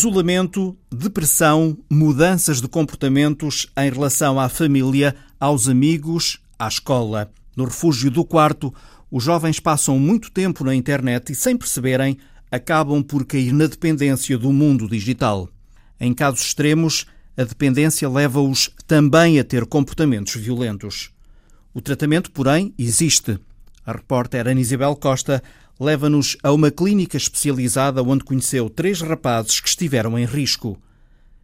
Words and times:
Isolamento, 0.00 0.74
depressão, 0.90 1.76
mudanças 1.90 2.58
de 2.58 2.66
comportamentos 2.66 3.66
em 3.76 3.90
relação 3.90 4.40
à 4.40 4.48
família, 4.48 5.14
aos 5.38 5.68
amigos, 5.68 6.38
à 6.58 6.66
escola. 6.68 7.30
No 7.54 7.66
refúgio 7.66 8.10
do 8.10 8.24
quarto, 8.24 8.72
os 9.10 9.22
jovens 9.22 9.60
passam 9.60 9.98
muito 9.98 10.30
tempo 10.30 10.64
na 10.64 10.74
internet 10.74 11.32
e, 11.32 11.34
sem 11.34 11.54
perceberem, 11.54 12.16
acabam 12.50 13.02
por 13.02 13.26
cair 13.26 13.52
na 13.52 13.66
dependência 13.66 14.38
do 14.38 14.50
mundo 14.54 14.88
digital. 14.88 15.50
Em 16.00 16.14
casos 16.14 16.46
extremos, 16.46 17.04
a 17.36 17.44
dependência 17.44 18.08
leva-os 18.08 18.70
também 18.86 19.38
a 19.38 19.44
ter 19.44 19.66
comportamentos 19.66 20.34
violentos. 20.34 21.10
O 21.74 21.82
tratamento, 21.82 22.30
porém, 22.30 22.72
existe. 22.78 23.38
A 23.84 23.92
repórter 23.92 24.48
Ana 24.48 24.62
Isabel 24.62 24.96
Costa 24.96 25.42
leva-nos 25.80 26.36
a 26.42 26.52
uma 26.52 26.70
clínica 26.70 27.16
especializada 27.16 28.02
onde 28.02 28.22
conheceu 28.22 28.68
três 28.68 29.00
rapazes 29.00 29.60
que 29.60 29.68
estiveram 29.68 30.18
em 30.18 30.26
risco. 30.26 30.78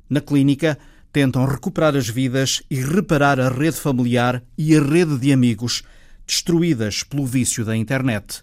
Na 0.08 0.20
clínica, 0.20 0.78
tentam 1.10 1.46
recuperar 1.46 1.96
as 1.96 2.08
vidas 2.08 2.62
e 2.70 2.76
reparar 2.76 3.40
a 3.40 3.48
rede 3.48 3.78
familiar 3.78 4.42
e 4.58 4.76
a 4.76 4.82
rede 4.82 5.16
de 5.16 5.32
amigos 5.32 5.82
destruídas 6.26 7.02
pelo 7.02 7.24
vício 7.24 7.64
da 7.64 7.74
internet. 7.74 8.42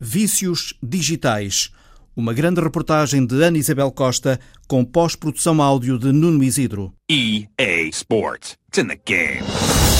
Vícios 0.00 0.72
digitais. 0.82 1.70
Uma 2.16 2.32
grande 2.32 2.62
reportagem 2.62 3.26
de 3.26 3.42
Ana 3.42 3.58
Isabel 3.58 3.90
Costa 3.90 4.40
com 4.66 4.82
pós-produção 4.82 5.60
áudio 5.60 5.98
de 5.98 6.10
Nuno 6.12 6.42
Isidro. 6.42 6.94
EA 7.10 7.88
Sports. 7.90 8.56
It's 8.68 8.78
in 8.78 8.86
the 8.86 8.98
game. 9.04 9.95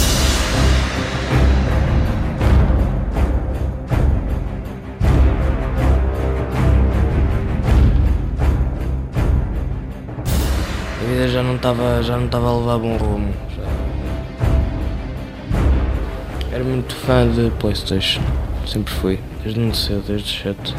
Já 11.32 11.42
não 11.42 11.56
estava 11.56 12.02
já 12.02 12.16
não 12.16 12.26
estava 12.26 12.48
a 12.48 12.56
levar 12.56 12.78
bom 12.78 12.96
rumo. 12.96 13.34
Era 16.52 16.64
muito 16.64 16.94
fã 16.94 17.28
de 17.28 17.50
Playstation. 17.58 18.22
Sempre 18.66 18.94
fui. 18.94 19.20
Desde 19.42 19.60
muito 19.60 19.76
cedo, 19.76 20.02
desde 20.06 20.42
cedo. 20.42 20.74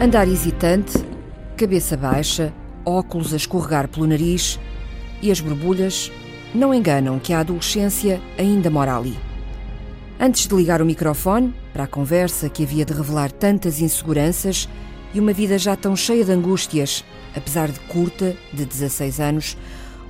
Andar 0.00 0.28
hesitante, 0.28 0.98
cabeça 1.56 1.96
baixa, 1.96 2.52
óculos 2.84 3.32
a 3.32 3.36
escorregar 3.36 3.88
pelo 3.88 4.06
nariz 4.06 4.58
e 5.22 5.30
as 5.30 5.40
borbulhas 5.40 6.10
não 6.54 6.74
enganam 6.74 7.18
que 7.18 7.32
a 7.32 7.40
adolescência 7.40 8.20
ainda 8.38 8.70
mora 8.70 8.96
ali. 8.96 9.16
Antes 10.18 10.46
de 10.46 10.54
ligar 10.54 10.82
o 10.82 10.86
microfone 10.86 11.54
para 11.72 11.84
a 11.84 11.88
conversa 11.88 12.48
que 12.48 12.62
havia 12.62 12.84
de 12.84 12.92
revelar 12.92 13.32
tantas 13.32 13.80
inseguranças 13.80 14.68
e 15.14 15.20
uma 15.20 15.32
vida 15.32 15.56
já 15.58 15.74
tão 15.76 15.96
cheia 15.96 16.24
de 16.24 16.32
angústias, 16.32 17.04
apesar 17.34 17.70
de 17.70 17.80
curta, 17.80 18.36
de 18.52 18.64
16 18.64 19.20
anos, 19.20 19.56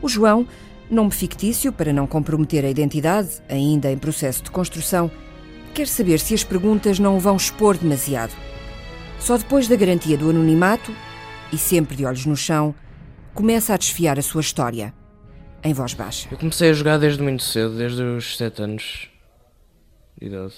o 0.02 0.08
João, 0.08 0.46
nome 0.90 1.10
fictício 1.10 1.72
para 1.72 1.92
não 1.92 2.06
comprometer 2.06 2.64
a 2.64 2.70
identidade, 2.70 3.28
ainda 3.48 3.90
em 3.90 3.98
processo 3.98 4.42
de 4.42 4.50
construção, 4.50 5.10
quer 5.72 5.86
saber 5.86 6.18
se 6.18 6.34
as 6.34 6.42
perguntas 6.42 6.98
não 6.98 7.16
o 7.16 7.20
vão 7.20 7.36
expor 7.36 7.78
demasiado. 7.78 8.32
Só 9.18 9.36
depois 9.36 9.68
da 9.68 9.76
garantia 9.76 10.16
do 10.16 10.30
anonimato, 10.30 10.92
e 11.52 11.58
sempre 11.58 11.94
de 11.94 12.04
olhos 12.04 12.26
no 12.26 12.36
chão, 12.36 12.74
começa 13.34 13.74
a 13.74 13.76
desfiar 13.76 14.18
a 14.18 14.22
sua 14.22 14.40
história, 14.40 14.92
em 15.62 15.72
voz 15.72 15.94
baixa. 15.94 16.28
Eu 16.30 16.38
comecei 16.38 16.70
a 16.70 16.72
jogar 16.72 16.98
desde 16.98 17.22
muito 17.22 17.42
cedo, 17.42 17.76
desde 17.76 18.02
os 18.02 18.36
7 18.36 18.62
anos 18.62 19.08
de 20.20 20.26
idade. 20.26 20.54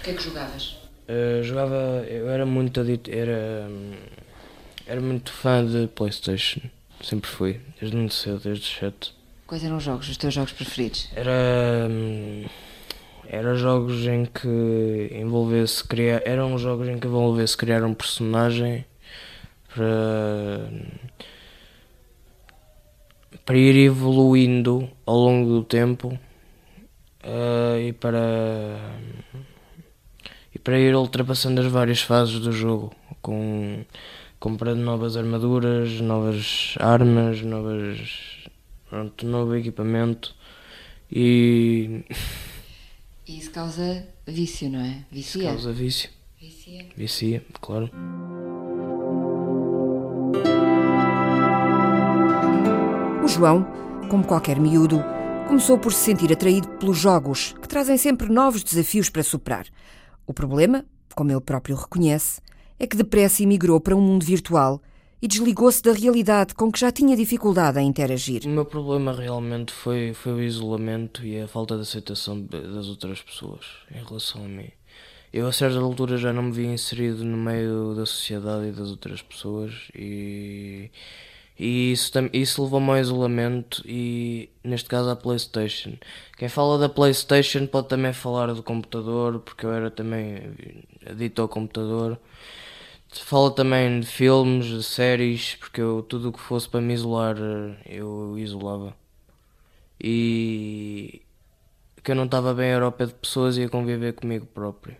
O 0.00 0.02
que 0.04 0.10
é 0.10 0.14
que 0.14 0.22
jogavas? 0.22 0.76
Uh, 1.08 1.42
jogava, 1.42 2.04
eu 2.08 2.28
era 2.30 2.46
muito 2.46 2.80
adito, 2.80 3.10
era, 3.10 3.68
era 4.86 5.00
muito 5.00 5.32
fã 5.32 5.64
de 5.64 5.86
Playstation. 5.88 6.60
Sempre 7.02 7.28
fui, 7.28 7.60
desde 7.80 7.96
muito 7.96 8.14
cedo, 8.14 8.38
desde 8.40 8.64
os 8.64 8.74
7. 8.78 9.14
Quais 9.46 9.64
eram 9.64 9.76
os 9.76 9.82
jogos, 9.82 10.08
os 10.08 10.16
teus 10.16 10.32
jogos 10.32 10.52
preferidos? 10.52 11.10
Era. 11.14 11.88
hum, 11.90 12.44
Era 13.28 13.54
jogos 13.54 14.06
em 14.06 14.24
que 14.24 15.10
envolvesse 15.12 15.84
criar. 15.84 16.22
Eram 16.24 16.56
jogos 16.56 16.88
em 16.88 16.98
que 16.98 17.06
envolvesse 17.06 17.56
criar 17.56 17.82
um 17.84 17.92
personagem 17.92 18.84
para. 19.74 20.70
Para 23.44 23.56
ir 23.56 23.76
evoluindo 23.76 24.88
ao 25.04 25.16
longo 25.16 25.48
do 25.48 25.64
tempo 25.64 26.18
eh, 27.22 27.88
e 27.88 27.92
para. 27.92 28.78
e 30.54 30.58
para 30.58 30.78
ir 30.78 30.94
ultrapassando 30.94 31.60
as 31.60 31.66
várias 31.66 32.00
fases 32.02 32.38
do 32.40 32.52
jogo 32.52 32.92
com 33.20 33.84
comprando 34.38 34.80
novas 34.80 35.16
armaduras, 35.16 36.00
novas 36.00 36.74
armas, 36.78 37.42
novas. 37.42 37.98
Pronto, 38.88 39.24
novo 39.24 39.56
equipamento 39.56 40.34
e 41.10 42.04
isso 43.26 43.50
causa 43.50 44.06
vício, 44.26 44.70
não 44.70 44.80
é? 44.80 45.04
Vicia. 45.10 45.44
causa 45.44 45.72
vício. 45.72 46.10
Vicia. 46.40 46.86
Vicia, 46.96 47.44
claro. 47.60 47.90
João, 53.32 53.66
como 54.10 54.26
qualquer 54.26 54.60
miúdo, 54.60 55.02
começou 55.48 55.78
por 55.78 55.90
se 55.90 56.04
sentir 56.04 56.30
atraído 56.30 56.68
pelos 56.68 56.98
jogos, 56.98 57.54
que 57.62 57.66
trazem 57.66 57.96
sempre 57.96 58.28
novos 58.28 58.62
desafios 58.62 59.08
para 59.08 59.22
superar. 59.22 59.64
O 60.26 60.34
problema, 60.34 60.84
como 61.14 61.32
ele 61.32 61.40
próprio 61.40 61.74
reconhece, 61.74 62.42
é 62.78 62.86
que 62.86 62.94
depressa 62.94 63.42
emigrou 63.42 63.80
para 63.80 63.96
um 63.96 64.02
mundo 64.02 64.26
virtual 64.26 64.82
e 65.22 65.26
desligou-se 65.26 65.82
da 65.82 65.94
realidade 65.94 66.54
com 66.54 66.70
que 66.70 66.78
já 66.78 66.92
tinha 66.92 67.16
dificuldade 67.16 67.80
em 67.80 67.86
interagir. 67.86 68.42
O 68.44 68.50
meu 68.50 68.66
problema 68.66 69.14
realmente 69.14 69.72
foi, 69.72 70.12
foi 70.12 70.32
o 70.32 70.42
isolamento 70.42 71.24
e 71.24 71.40
a 71.40 71.48
falta 71.48 71.76
de 71.76 71.82
aceitação 71.82 72.38
das 72.42 72.88
outras 72.88 73.22
pessoas 73.22 73.64
em 73.90 74.04
relação 74.04 74.44
a 74.44 74.48
mim. 74.48 74.68
Eu 75.32 75.46
a 75.46 75.52
certa 75.52 75.78
altura 75.78 76.18
já 76.18 76.34
não 76.34 76.42
me 76.42 76.52
via 76.52 76.70
inserido 76.70 77.24
no 77.24 77.38
meio 77.38 77.94
da 77.94 78.04
sociedade 78.04 78.66
e 78.66 78.72
das 78.72 78.90
outras 78.90 79.22
pessoas 79.22 79.72
e, 79.94 80.90
e 81.58 81.92
isso, 81.92 82.12
isso 82.32 82.62
levou-me 82.62 82.90
ao 82.90 82.98
isolamento 82.98 83.82
e 83.84 84.50
neste 84.64 84.88
caso 84.88 85.10
à 85.10 85.16
Playstation. 85.16 85.92
Quem 86.36 86.48
fala 86.48 86.78
da 86.78 86.88
Playstation 86.88 87.66
pode 87.66 87.88
também 87.88 88.12
falar 88.12 88.52
do 88.52 88.62
computador, 88.62 89.38
porque 89.40 89.66
eu 89.66 89.72
era 89.72 89.90
também 89.90 90.54
adito 91.08 91.42
ao 91.42 91.48
computador. 91.48 92.18
Fala 93.10 93.50
também 93.50 94.00
de 94.00 94.06
filmes, 94.06 94.66
de 94.66 94.82
séries, 94.82 95.54
porque 95.56 95.80
eu 95.80 96.02
tudo 96.02 96.30
o 96.30 96.32
que 96.32 96.40
fosse 96.40 96.68
para 96.68 96.80
me 96.80 96.94
isolar 96.94 97.36
eu 97.86 98.38
isolava. 98.38 98.96
E 100.00 101.22
que 102.02 102.10
eu 102.10 102.16
não 102.16 102.24
estava 102.24 102.52
bem 102.54 102.70
era 102.70 102.90
pé 102.90 103.06
de 103.06 103.14
pessoas 103.14 103.56
e 103.56 103.64
a 103.64 103.68
conviver 103.68 104.14
comigo 104.14 104.46
próprio. 104.46 104.96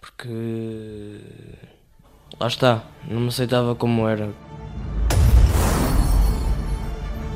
Porque 0.00 0.28
lá 2.38 2.48
está, 2.48 2.84
não 3.08 3.20
me 3.20 3.28
aceitava 3.28 3.74
como 3.74 4.06
era. 4.08 4.32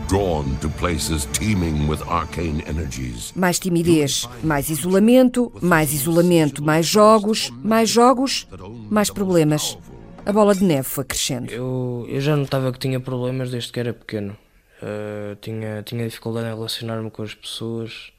Drawn 0.08 0.56
to 0.60 0.68
places 0.68 1.26
teeming 1.26 1.88
with 1.88 2.00
arcane 2.08 2.62
energies. 2.68 3.32
Mais 3.34 3.58
timidez, 3.58 4.28
mais 4.42 4.70
isolamento, 4.70 5.52
mais 5.60 5.92
isolamento, 5.92 6.62
mais 6.62 6.86
jogos, 6.86 7.50
mais 7.62 7.90
jogos, 7.90 8.46
mais 8.90 9.10
problemas. 9.10 9.76
A 10.24 10.32
bola 10.32 10.54
de 10.54 10.64
neve 10.64 10.84
foi 10.84 11.04
crescendo. 11.04 11.50
Eu, 11.52 12.06
eu 12.08 12.20
já 12.20 12.36
notava 12.36 12.72
que 12.72 12.78
tinha 12.78 13.00
problemas 13.00 13.50
desde 13.50 13.72
que 13.72 13.80
era 13.80 13.92
pequeno. 13.92 14.36
Eh, 14.82 15.36
tinha, 15.40 15.82
tinha 15.82 16.04
dificuldade 16.04 16.46
em 16.46 16.54
relacionar-me 16.54 17.10
com 17.10 17.22
as 17.22 17.34
pessoas. 17.34 18.12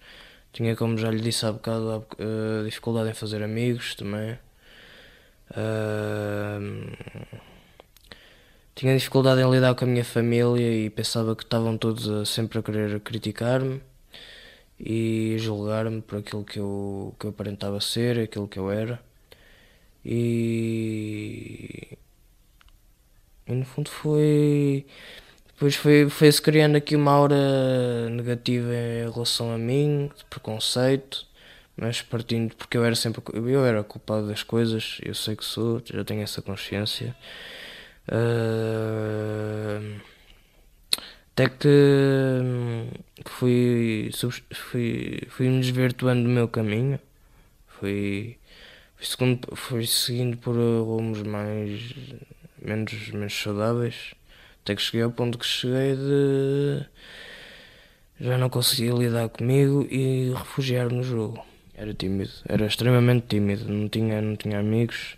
Tinha, 0.51 0.75
como 0.75 0.98
já 0.98 1.12
lhe 1.12 1.22
disse 1.22 1.45
há 1.45 1.51
bocado, 1.51 2.06
eh, 2.18 2.63
dificuldade 2.66 3.10
em 3.10 3.13
fazer 3.13 3.44
amigos 3.44 3.95
também. 3.95 4.38
Eh, 5.56 6.60
tinha 8.77 8.95
dificuldade 8.97 9.41
em 9.41 9.51
lidar 9.51 9.75
com 9.75 9.83
a 9.85 9.88
minha 9.88 10.06
família 10.06 10.85
e 10.85 10.89
pensava 10.89 11.35
que 11.35 11.44
estavam 11.44 11.77
todos 11.77 12.29
sempre 12.29 12.59
a 12.59 12.63
querer 12.63 13.00
criticar-me 13.01 13.81
e 14.79 15.38
julgar-me 15.39 16.01
por 16.01 16.19
aquilo 16.19 16.44
que 16.45 16.59
eu, 16.59 17.15
que 17.19 17.25
eu 17.27 17.31
aparentava 17.31 17.81
ser, 17.81 18.19
aquilo 18.19 18.47
que 18.47 18.59
eu 18.59 18.71
era. 18.71 19.00
E 20.06 21.97
e 23.47 23.53
no 23.53 23.65
fundo 23.65 23.89
foi. 23.89 24.85
Depois 25.53 25.75
foi- 25.75 26.09
foi-se 26.09 26.41
criando 26.41 26.75
aqui 26.77 26.95
uma 26.95 27.12
aura 27.12 28.09
negativa 28.12 28.69
em 28.73 29.12
relação 29.12 29.51
a 29.53 29.57
mim, 29.57 30.12
de 30.18 30.25
preconceito, 30.25 31.25
mas 31.77 32.01
partindo 32.01 32.56
porque 32.56 32.77
eu 32.77 32.85
era 32.85 32.95
sempre. 32.95 33.21
Eu 33.35 33.65
era 33.65 33.83
culpado 33.83 34.27
das 34.27 34.44
coisas, 34.44 35.00
eu 35.03 35.15
sei 35.15 35.35
que 35.35 35.45
sou, 35.45 35.81
já 35.85 36.03
tenho 36.06 36.21
essa 36.23 36.41
consciência. 36.41 37.15
Até 41.33 41.50
que 41.50 41.68
fui, 43.25 44.12
fui, 44.54 45.21
fui 45.30 45.50
me 45.50 45.59
desvirtuando 45.59 46.24
do 46.24 46.30
meu 46.30 46.48
caminho. 46.48 47.00
Fui, 47.68 48.38
fui, 48.95 49.06
segundo, 49.06 49.56
fui 49.56 49.86
seguindo 49.86 50.38
por 50.38 50.56
rumos 50.56 51.21
mais 51.24 51.94
menos, 52.62 53.09
menos 53.12 53.33
saudáveis. 53.33 54.15
Até 54.63 54.75
que 54.75 54.81
cheguei 54.81 55.04
ao 55.04 55.12
ponto 55.12 55.38
que 55.38 55.45
cheguei 55.45 55.95
de 55.95 56.86
já 58.19 58.38
não 58.38 58.50
conseguia 58.50 58.94
lidar 58.94 59.30
comigo 59.30 59.88
e 59.92 60.33
refugiar 60.36 60.92
no 60.92 61.04
jogo. 61.04 61.45
Era 61.75 61.94
tímido, 61.94 62.31
era 62.50 62.65
extremamente 62.65 63.27
tímido, 63.27 63.71
não 63.71 63.88
tinha, 63.88 64.19
não 64.21 64.36
tinha 64.36 64.59
amigos. 64.59 65.18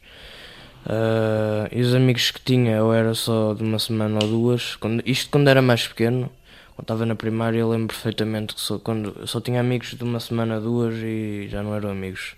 Uh, 0.85 1.67
e 1.71 1.81
os 1.81 1.93
amigos 1.93 2.31
que 2.31 2.41
tinha, 2.41 2.83
ou 2.83 2.93
era 2.93 3.13
só 3.13 3.53
de 3.53 3.63
uma 3.63 3.77
semana 3.79 4.19
ou 4.21 4.27
duas, 4.27 4.75
quando, 4.75 5.03
isto 5.05 5.29
quando 5.29 5.47
era 5.47 5.61
mais 5.61 5.87
pequeno, 5.87 6.31
quando 6.75 6.83
estava 6.83 7.05
na 7.05 7.15
primária, 7.15 7.59
eu 7.59 7.69
lembro 7.69 7.87
perfeitamente 7.87 8.55
que 8.55 8.61
só, 8.61 8.79
quando, 8.79 9.27
só 9.27 9.41
tinha 9.41 9.59
amigos 9.59 9.93
de 9.93 10.03
uma 10.03 10.19
semana 10.19 10.55
ou 10.55 10.61
duas 10.61 10.95
e 10.95 11.47
já 11.49 11.61
não 11.61 11.75
eram 11.75 11.89
amigos. 11.89 12.35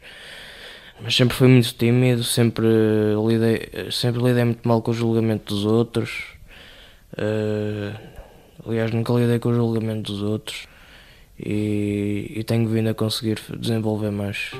Mas 1.01 1.15
sempre 1.15 1.35
fui 1.35 1.47
muito 1.47 1.73
tímido, 1.73 2.23
sempre 2.23 2.65
lidei, 3.27 3.91
sempre 3.91 4.21
lidei 4.21 4.43
muito 4.43 4.67
mal 4.67 4.81
com 4.81 4.91
o 4.91 4.93
julgamento 4.93 5.53
dos 5.53 5.65
outros. 5.65 6.23
Uh, 7.13 7.97
aliás, 8.67 8.91
nunca 8.91 9.13
lidei 9.13 9.39
com 9.39 9.49
o 9.49 9.53
julgamento 9.53 10.11
dos 10.11 10.21
outros 10.21 10.67
e, 11.39 12.31
e 12.35 12.43
tenho 12.43 12.67
vindo 12.67 12.89
a 12.89 12.93
conseguir 12.93 13.39
desenvolver 13.57 14.11
mais. 14.11 14.51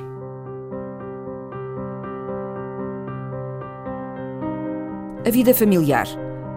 A 5.24 5.30
vida 5.30 5.54
familiar 5.54 6.08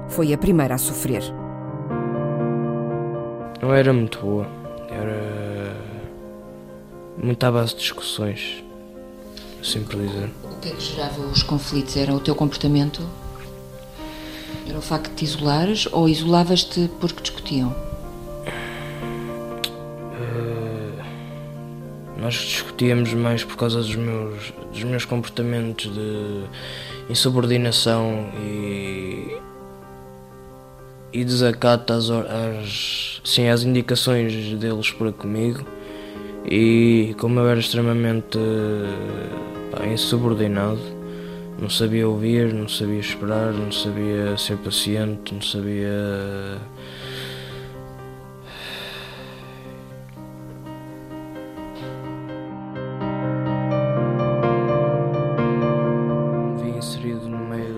foi 0.10 0.34
a 0.34 0.38
primeira 0.40 0.74
a 0.74 0.78
sofrer. 0.80 1.22
Não 3.62 3.72
era 3.72 3.94
muito 3.94 4.20
boa, 4.20 4.48
era 4.90 5.78
muito 7.16 7.44
à 7.44 7.52
base 7.52 7.76
de 7.76 7.82
discussões, 7.82 8.64
assim 9.62 9.84
por 9.84 10.02
dizer. 10.02 10.32
O 10.44 10.60
que 10.60 10.70
é 10.70 10.72
que 10.72 10.82
gerava 10.82 11.22
os 11.22 11.44
conflitos? 11.44 11.96
Era 11.96 12.12
o 12.12 12.20
teu 12.20 12.34
comportamento? 12.34 13.08
Era 14.68 14.80
o 14.80 14.82
facto 14.82 15.12
de 15.12 15.18
te 15.18 15.26
isolares 15.26 15.88
ou 15.92 16.10
isolavas-te 16.10 16.90
porque 17.00 17.22
discutiam? 17.22 17.76
Nós 22.18 22.34
discutíamos 22.34 23.14
mais 23.14 23.44
por 23.44 23.56
causa 23.56 23.78
dos 23.78 23.96
meus, 23.96 24.52
dos 24.74 24.84
meus 24.84 25.06
comportamentos 25.06 25.94
de 25.94 26.46
insubordinação 27.10 28.30
e, 28.40 29.38
e 31.14 31.24
desacato 31.24 31.94
às, 31.94 33.22
sim, 33.24 33.48
às 33.48 33.64
indicações 33.64 34.54
deles 34.58 34.92
para 34.92 35.12
comigo. 35.12 35.66
E 36.46 37.16
como 37.20 37.40
eu 37.40 37.50
era 37.50 37.60
extremamente 37.60 38.38
pá, 39.72 39.86
insubordinado, 39.88 40.80
não 41.60 41.70
sabia 41.70 42.08
ouvir, 42.08 42.54
não 42.54 42.68
sabia 42.68 43.00
esperar, 43.00 43.52
não 43.54 43.72
sabia 43.72 44.38
ser 44.38 44.58
paciente, 44.58 45.34
não 45.34 45.42
sabia 45.42 46.60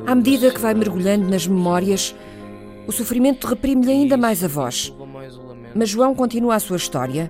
À 0.07 0.15
medida 0.15 0.53
que 0.53 0.61
vai 0.61 0.73
mergulhando 0.73 1.29
nas 1.29 1.45
memórias, 1.45 2.15
o 2.87 2.93
sofrimento 2.93 3.45
reprime-lhe 3.45 3.91
ainda 3.91 4.15
mais 4.15 4.41
a 4.41 4.47
voz. 4.47 4.93
Mas 5.75 5.89
João 5.89 6.15
continua 6.15 6.55
a 6.55 6.59
sua 6.61 6.77
história, 6.77 7.29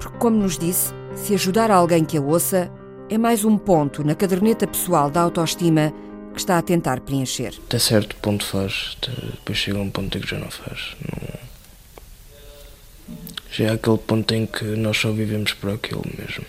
porque, 0.00 0.16
como 0.16 0.38
nos 0.38 0.56
disse, 0.56 0.94
se 1.14 1.34
ajudar 1.34 1.70
alguém 1.70 2.02
que 2.02 2.16
a 2.16 2.22
ouça 2.22 2.72
é 3.10 3.18
mais 3.18 3.44
um 3.44 3.58
ponto 3.58 4.02
na 4.02 4.14
caderneta 4.14 4.66
pessoal 4.66 5.10
da 5.10 5.20
autoestima 5.20 5.92
que 6.32 6.40
está 6.40 6.56
a 6.56 6.62
tentar 6.62 7.00
preencher. 7.00 7.52
Até 7.66 7.78
certo 7.78 8.16
ponto 8.16 8.42
faz, 8.42 8.96
depois 9.34 9.58
chega 9.58 9.78
um 9.78 9.90
ponto 9.90 10.16
em 10.16 10.20
que 10.22 10.30
já 10.30 10.38
não 10.38 10.50
faz. 10.50 10.96
Não... 11.04 11.42
Já 13.50 13.64
é 13.66 13.70
aquele 13.72 13.98
ponto 13.98 14.32
em 14.32 14.46
que 14.46 14.64
nós 14.64 14.96
só 14.96 15.12
vivemos 15.12 15.52
por 15.52 15.68
aquilo 15.68 16.06
mesmo. 16.18 16.46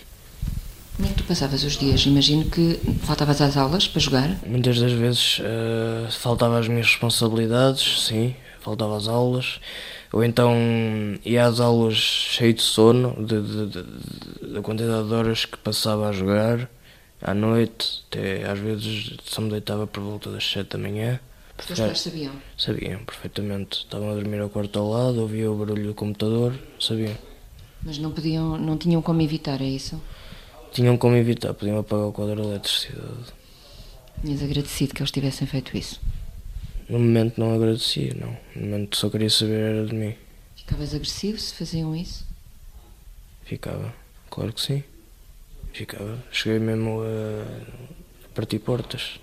Como 0.96 1.08
é 1.08 1.12
que 1.12 1.16
tu 1.16 1.24
passavas 1.24 1.64
os 1.64 1.76
dias? 1.76 2.06
Imagino 2.06 2.44
que 2.44 2.78
faltavas 3.02 3.40
às 3.40 3.56
aulas 3.56 3.88
para 3.88 4.00
jogar? 4.00 4.38
Muitas 4.46 4.78
das 4.78 4.92
vezes 4.92 5.40
uh, 5.40 6.10
faltava 6.12 6.58
às 6.58 6.68
minhas 6.68 6.86
responsabilidades, 6.86 8.02
sim, 8.02 8.34
faltava 8.60 8.96
às 8.96 9.08
aulas. 9.08 9.60
Ou 10.12 10.22
então 10.22 10.54
ia 11.24 11.44
às 11.44 11.58
aulas 11.58 11.96
cheio 11.96 12.54
de 12.54 12.62
sono, 12.62 13.16
da 14.40 14.62
quantidade 14.62 15.08
de 15.08 15.14
horas 15.14 15.44
que 15.44 15.58
passava 15.58 16.08
a 16.08 16.12
jogar 16.12 16.70
à 17.20 17.34
noite, 17.34 18.04
até 18.08 18.48
às 18.48 18.58
vezes 18.60 19.16
só 19.24 19.40
me 19.40 19.50
deitava 19.50 19.88
por 19.88 20.00
volta 20.00 20.30
das 20.30 20.48
7 20.48 20.68
da 20.70 20.78
manhã. 20.78 21.18
Os 21.58 21.66
teus 21.66 21.80
pais 21.80 22.00
sabiam? 22.00 22.32
Sabiam, 22.56 23.04
perfeitamente. 23.04 23.78
Estavam 23.78 24.12
a 24.12 24.14
dormir 24.14 24.40
ao 24.40 24.48
quarto 24.48 24.78
ao 24.78 24.90
lado, 24.90 25.20
ouvia 25.22 25.50
o 25.50 25.56
barulho 25.56 25.88
do 25.88 25.94
computador, 25.94 26.54
sabiam. 26.78 27.16
Mas 27.82 27.98
não 27.98 28.12
podiam, 28.12 28.56
não 28.56 28.78
tinham 28.78 29.02
como 29.02 29.20
evitar, 29.20 29.60
é 29.60 29.64
isso? 29.64 30.00
Tinham 30.74 30.98
como 30.98 31.14
evitar, 31.14 31.54
podiam 31.54 31.78
apagar 31.78 32.06
o 32.06 32.12
quadro 32.12 32.34
de 32.34 32.48
eletricidade. 32.48 33.32
Tinhas 34.20 34.42
agradecido 34.42 34.92
que 34.92 35.00
eles 35.00 35.12
tivessem 35.12 35.46
feito 35.46 35.76
isso? 35.76 36.00
No 36.88 36.98
momento 36.98 37.40
não 37.40 37.54
agradecia, 37.54 38.12
não. 38.14 38.36
No 38.56 38.68
momento 38.68 38.96
só 38.96 39.08
queria 39.08 39.30
saber 39.30 39.60
era 39.60 39.86
de 39.86 39.94
mim. 39.94 40.14
Ficavas 40.56 40.92
agressivo 40.92 41.38
se 41.38 41.54
faziam 41.54 41.94
isso? 41.94 42.26
Ficava, 43.44 43.94
claro 44.28 44.52
que 44.52 44.60
sim. 44.60 44.82
Ficava. 45.72 46.18
Cheguei 46.32 46.58
mesmo 46.58 47.02
a 48.24 48.28
partir 48.34 48.58
portas. 48.58 49.20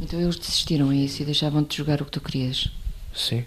Então 0.00 0.20
eles 0.20 0.36
desistiram 0.36 0.88
a 0.90 0.96
isso 0.96 1.22
e 1.22 1.24
deixavam-te 1.26 1.76
jogar 1.76 2.00
o 2.00 2.06
que 2.06 2.12
tu 2.12 2.20
querias? 2.20 2.70
Sim. 3.14 3.44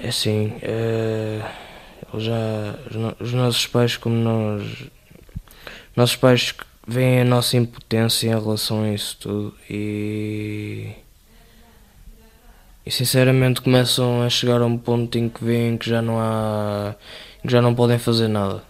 É 0.00 0.08
assim. 0.08 0.46
Uh 0.62 1.67
já 2.18 2.74
os 3.20 3.32
nossos 3.32 3.66
pais 3.66 3.96
como 3.96 4.16
nós 4.16 4.86
nossos 5.96 6.16
pais 6.16 6.54
veem 6.86 7.20
a 7.20 7.24
nossa 7.24 7.56
impotência 7.56 8.28
em 8.28 8.40
relação 8.40 8.82
a 8.84 8.90
isso 8.90 9.16
tudo 9.20 9.54
e 9.68 10.92
e 12.86 12.90
sinceramente 12.90 13.60
começam 13.60 14.22
a 14.22 14.30
chegar 14.30 14.62
a 14.62 14.66
um 14.66 14.78
ponto 14.78 15.18
em 15.18 15.28
que 15.28 15.44
veem 15.44 15.76
que 15.76 15.88
já 15.88 16.00
não 16.00 16.18
há 16.18 16.94
que 17.42 17.50
já 17.50 17.60
não 17.60 17.74
podem 17.74 17.98
fazer 17.98 18.28
nada 18.28 18.62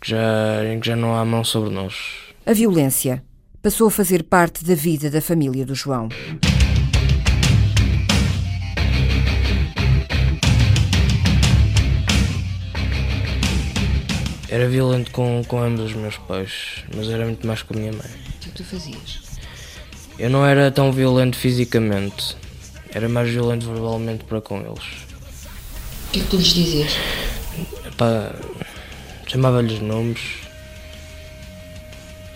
que 0.00 0.10
já, 0.10 0.18
que 0.80 0.86
já 0.86 0.96
não 0.96 1.14
há 1.14 1.24
mão 1.24 1.44
sobre 1.44 1.70
nós. 1.70 1.94
A 2.46 2.52
violência 2.52 3.22
passou 3.62 3.88
a 3.88 3.90
fazer 3.90 4.24
parte 4.24 4.64
da 4.64 4.74
vida 4.74 5.10
da 5.10 5.20
família 5.20 5.66
do 5.66 5.74
João. 5.74 6.08
Era 14.50 14.68
violento 14.68 15.12
com, 15.12 15.44
com 15.46 15.62
ambos 15.62 15.92
os 15.92 15.92
meus 15.92 16.16
pais, 16.16 16.82
mas 16.92 17.08
era 17.08 17.24
muito 17.24 17.46
mais 17.46 17.62
com 17.62 17.72
a 17.72 17.76
minha 17.76 17.92
mãe. 17.92 18.00
O 18.02 18.38
que 18.40 18.48
é 18.48 18.52
tu 18.52 18.64
fazias? 18.64 19.20
Eu 20.18 20.28
não 20.28 20.44
era 20.44 20.72
tão 20.72 20.90
violento 20.90 21.36
fisicamente, 21.36 22.36
era 22.92 23.08
mais 23.08 23.30
violento 23.30 23.64
verbalmente 23.64 24.24
para 24.24 24.40
com 24.40 24.56
eles. 24.56 25.06
O 26.08 26.10
que 26.10 26.18
é 26.18 26.22
que 26.24 26.28
tu 26.30 26.36
lhes 26.36 26.48
dizias? 26.48 26.96
chamava-lhes 29.28 29.80
nomes, 29.80 30.20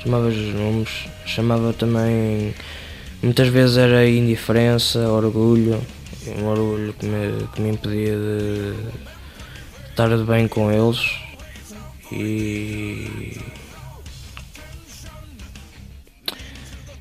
chamava-lhes 0.00 0.54
nomes, 0.54 0.90
chamava 1.26 1.72
também. 1.72 2.54
Muitas 3.24 3.48
vezes 3.48 3.76
era 3.76 4.08
indiferença, 4.08 5.00
orgulho, 5.10 5.84
um 6.28 6.44
orgulho 6.46 6.92
que 6.92 7.06
me, 7.06 7.48
que 7.48 7.60
me 7.60 7.70
impedia 7.70 8.16
de 8.16 8.74
estar 9.90 10.16
de 10.16 10.22
bem 10.22 10.46
com 10.46 10.70
eles 10.70 11.23
e 12.14 13.36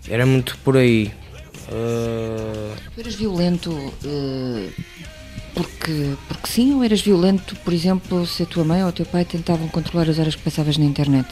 era 0.10 0.26
muito 0.26 0.58
por 0.60 0.78
aí. 0.78 1.12
Uh... 1.70 2.76
Tu 2.94 3.02
eras 3.02 3.16
violento 3.16 3.72
uh, 3.72 4.72
porque, 5.54 6.16
porque 6.28 6.48
sim, 6.48 6.74
ou 6.76 6.84
eras 6.84 7.02
violento, 7.02 7.56
por 7.58 7.74
exemplo, 7.74 8.26
se 8.28 8.44
a 8.44 8.46
tua 8.46 8.64
mãe 8.64 8.84
ou 8.84 8.90
o 8.90 8.92
teu 8.92 9.06
pai 9.06 9.24
tentavam 9.24 9.68
controlar 9.70 10.10
as 10.10 10.20
horas 10.20 10.36
que 10.36 10.42
passavas 10.42 10.78
na 10.78 10.86
internet? 10.86 11.28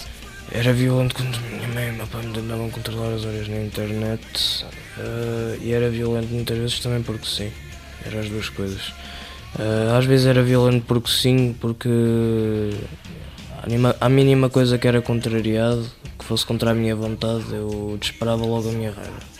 Era 0.51 0.73
violento 0.73 1.15
quando 1.15 1.39
minha 1.49 1.67
mãe 1.69 1.89
e 1.89 1.91
meu 1.91 2.07
pai 2.07 2.25
me 2.25 2.33
tentavam 2.33 2.69
controlar 2.69 3.13
as 3.13 3.25
horas 3.25 3.47
na 3.47 3.61
internet 3.61 4.65
uh, 4.97 5.61
e 5.61 5.71
era 5.71 5.89
violento 5.89 6.33
muitas 6.33 6.57
vezes 6.57 6.79
também 6.79 7.01
porque 7.01 7.25
sim. 7.25 7.51
Eram 8.05 8.19
as 8.19 8.29
duas 8.29 8.49
coisas. 8.49 8.93
às 9.95 10.05
vezes 10.05 10.25
era 10.25 10.41
violento 10.41 10.85
porque 10.87 11.11
sim, 11.11 11.55
porque 11.59 11.87
a 13.99 14.09
mínima 14.09 14.49
coisa 14.49 14.77
que 14.77 14.87
era 14.87 15.01
contrariado, 15.01 15.85
que 16.17 16.25
fosse 16.25 16.45
contra 16.45 16.71
a 16.71 16.73
minha 16.73 16.95
vontade, 16.95 17.45
eu 17.51 17.97
disparava 17.99 18.45
logo 18.45 18.69
a 18.69 18.71
minha 18.71 18.91
raiva. 18.91 19.31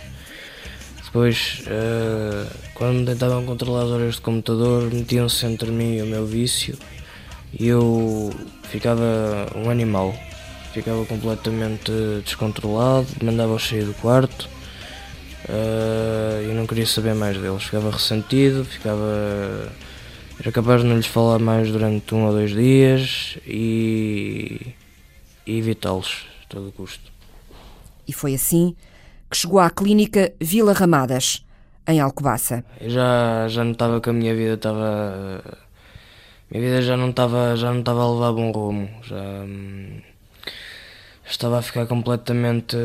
Depois, 1.03 1.63
uh, 1.67 2.47
quando 2.73 3.05
tentavam 3.05 3.45
controlar 3.45 3.83
as 3.83 3.89
horas 3.89 4.15
de 4.15 4.21
computador, 4.21 4.89
metiam-se 4.93 5.45
entre 5.45 5.69
mim 5.69 5.97
e 5.97 6.01
o 6.01 6.05
meu 6.05 6.25
vício 6.25 6.77
e 7.59 7.67
eu 7.67 8.31
ficava 8.63 9.03
um 9.55 9.69
animal. 9.69 10.15
Ficava 10.73 11.05
completamente 11.05 11.91
descontrolado, 12.23 13.07
mandava-os 13.21 13.67
sair 13.67 13.83
do 13.83 13.93
quarto 13.95 14.47
uh, 15.49 16.49
e 16.49 16.53
não 16.53 16.65
queria 16.65 16.85
saber 16.85 17.13
mais 17.13 17.37
deles. 17.37 17.63
Ficava 17.63 17.91
ressentido, 17.91 18.63
ficava. 18.63 19.69
Era 20.41 20.51
capaz 20.51 20.81
de 20.81 20.87
não 20.87 20.95
lhes 20.97 21.05
falar 21.05 21.37
mais 21.37 21.71
durante 21.71 22.15
um 22.15 22.25
ou 22.25 22.31
dois 22.31 22.49
dias 22.49 23.37
e, 23.45 24.73
e 25.45 25.59
evitá-los 25.59 26.25
a 26.43 26.47
todo 26.49 26.71
custo. 26.71 27.11
E 28.07 28.11
foi 28.11 28.33
assim 28.33 28.75
que 29.29 29.37
chegou 29.37 29.59
à 29.59 29.69
clínica 29.69 30.33
Vila 30.41 30.73
Ramadas, 30.73 31.45
em 31.87 31.99
Alcobaça. 31.99 32.65
Eu 32.79 32.89
já, 32.89 33.47
já 33.49 33.63
notava 33.63 34.01
que 34.01 34.09
a 34.09 34.13
minha 34.13 34.33
vida 34.33 34.55
estava. 34.55 35.43
A 35.45 36.57
minha 36.57 36.69
vida 36.69 36.81
já 36.81 36.97
não 36.97 37.11
estava 37.11 37.55
já 37.55 37.71
não 37.71 37.81
estava 37.81 38.01
a 38.01 38.11
levar 38.11 38.33
bom 38.33 38.51
rumo. 38.51 38.89
Já 39.03 39.43
hum, 39.45 40.01
estava 41.23 41.59
a 41.59 41.61
ficar 41.61 41.85
completamente. 41.85 42.75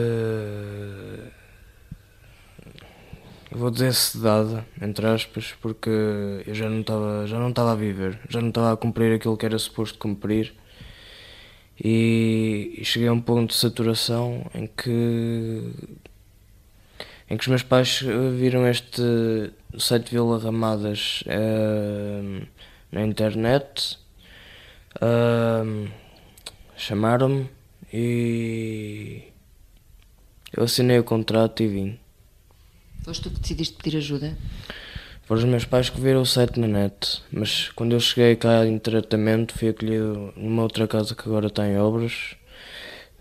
Vou 3.58 3.70
dizer 3.70 3.94
sedada, 3.94 4.66
entre 4.82 5.06
aspas, 5.06 5.54
porque 5.62 5.88
eu 5.88 6.54
já 6.54 6.68
não 6.68 6.80
estava 6.82 7.26
já 7.26 7.38
não 7.38 7.48
estava 7.48 7.72
a 7.72 7.74
viver, 7.74 8.20
já 8.28 8.38
não 8.38 8.50
estava 8.50 8.74
a 8.74 8.76
cumprir 8.76 9.14
aquilo 9.14 9.34
que 9.34 9.46
era 9.46 9.58
suposto 9.58 9.98
cumprir. 9.98 10.52
E, 11.82 12.74
e 12.76 12.84
cheguei 12.84 13.08
a 13.08 13.12
um 13.14 13.20
ponto 13.20 13.50
de 13.50 13.56
saturação 13.56 14.44
em 14.54 14.66
que 14.66 15.72
em 17.30 17.36
que 17.38 17.44
os 17.44 17.48
meus 17.48 17.62
pais 17.62 18.02
viram 18.38 18.66
este 18.68 19.00
site 19.78 20.10
Vila 20.10 20.38
Ramadas 20.38 21.24
uh, 21.26 22.46
na 22.92 23.06
internet, 23.06 23.98
uh, 24.96 25.88
chamaram-me 26.76 27.48
e 27.90 29.22
eu 30.54 30.64
assinei 30.64 30.98
o 30.98 31.04
contrato 31.04 31.62
e 31.62 31.68
vim. 31.68 32.05
Foste 33.06 33.22
tu 33.22 33.30
que 33.30 33.38
decidiste 33.38 33.76
pedir 33.80 33.98
ajuda? 33.98 34.36
Foram 35.22 35.38
os 35.38 35.44
meus 35.44 35.64
pais 35.64 35.88
que 35.88 36.00
viram 36.00 36.22
o 36.22 36.26
site 36.26 36.58
na 36.58 36.66
net, 36.66 37.22
mas 37.30 37.68
quando 37.68 37.92
eu 37.92 38.00
cheguei 38.00 38.34
cá 38.34 38.66
em 38.66 38.80
tratamento 38.80 39.56
fui 39.56 39.68
acolhido 39.68 40.32
numa 40.36 40.64
outra 40.64 40.88
casa 40.88 41.14
que 41.14 41.22
agora 41.22 41.46
está 41.46 41.68
em 41.68 41.78
obras. 41.78 42.34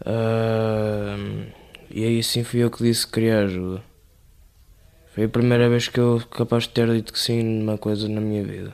Uh, 0.02 1.46
e 1.92 2.04
aí 2.04 2.24
sim 2.24 2.44
fui 2.44 2.64
eu 2.64 2.72
que 2.72 2.82
disse 2.82 3.06
que 3.06 3.14
queria 3.14 3.42
ajuda. 3.42 3.84
Foi 5.14 5.26
a 5.26 5.30
primeira 5.30 5.70
vez 5.70 5.88
que 5.88 6.00
eu 6.00 6.20
capaz 6.32 6.64
de 6.64 6.70
ter 6.70 6.92
dito 6.92 7.14
que 7.14 7.20
sim 7.20 7.44
numa 7.44 7.78
coisa 7.78 8.10
na 8.10 8.20
minha 8.20 8.44
vida. 8.44 8.74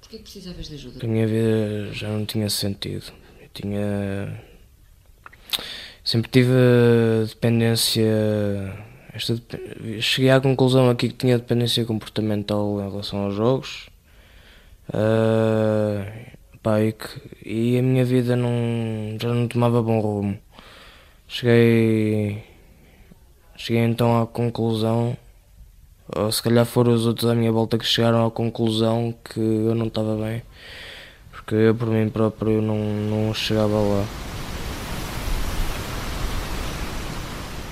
Porquê 0.00 0.16
que 0.16 0.24
precisavas 0.24 0.66
de 0.66 0.74
ajuda? 0.74 0.94
Porque 0.94 1.06
a 1.06 1.08
minha 1.08 1.26
vida 1.28 1.92
já 1.92 2.08
não 2.08 2.26
tinha 2.26 2.50
sentido. 2.50 3.12
Eu 3.40 3.48
tinha. 3.54 4.42
Sempre 6.02 6.28
tive 6.32 6.52
dependência. 7.28 8.87
Esta... 9.18 9.36
Cheguei 10.00 10.30
à 10.30 10.40
conclusão 10.40 10.88
aqui 10.88 11.08
que 11.08 11.16
tinha 11.16 11.36
dependência 11.36 11.84
comportamental 11.84 12.80
em 12.80 12.90
relação 12.90 13.24
aos 13.24 13.34
jogos. 13.34 13.88
Uh, 14.88 16.06
pá, 16.62 16.80
e, 16.80 16.92
que... 16.92 17.06
e 17.44 17.78
a 17.78 17.82
minha 17.82 18.04
vida 18.04 18.36
não... 18.36 19.18
já 19.20 19.28
não 19.28 19.48
tomava 19.48 19.82
bom 19.82 20.00
rumo. 20.00 20.38
Cheguei 21.26 22.42
Cheguei 23.60 23.82
então 23.82 24.22
à 24.22 24.24
conclusão, 24.24 25.16
ou 26.14 26.30
se 26.30 26.40
calhar 26.40 26.64
foram 26.64 26.94
os 26.94 27.06
outros 27.06 27.28
à 27.28 27.34
minha 27.34 27.50
volta 27.50 27.76
que 27.76 27.84
chegaram 27.84 28.24
à 28.24 28.30
conclusão 28.30 29.12
que 29.24 29.40
eu 29.40 29.74
não 29.74 29.88
estava 29.88 30.14
bem, 30.14 30.42
porque 31.32 31.56
eu 31.56 31.74
por 31.74 31.88
mim 31.88 32.08
próprio 32.08 32.62
não, 32.62 32.78
não 32.78 33.34
chegava 33.34 33.74
lá. 33.74 34.27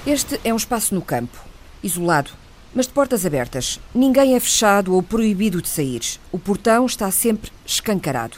Este 0.06 0.38
é 0.44 0.54
um 0.54 0.56
espaço 0.56 0.94
no 0.94 1.02
campo, 1.02 1.36
isolado, 1.82 2.30
mas 2.72 2.86
de 2.86 2.92
portas 2.92 3.26
abertas. 3.26 3.80
Ninguém 3.92 4.36
é 4.36 4.40
fechado 4.40 4.94
ou 4.94 5.02
proibido 5.02 5.60
de 5.60 5.68
sair. 5.68 6.00
O 6.30 6.38
portão 6.38 6.86
está 6.86 7.10
sempre 7.10 7.50
escancarado. 7.66 8.36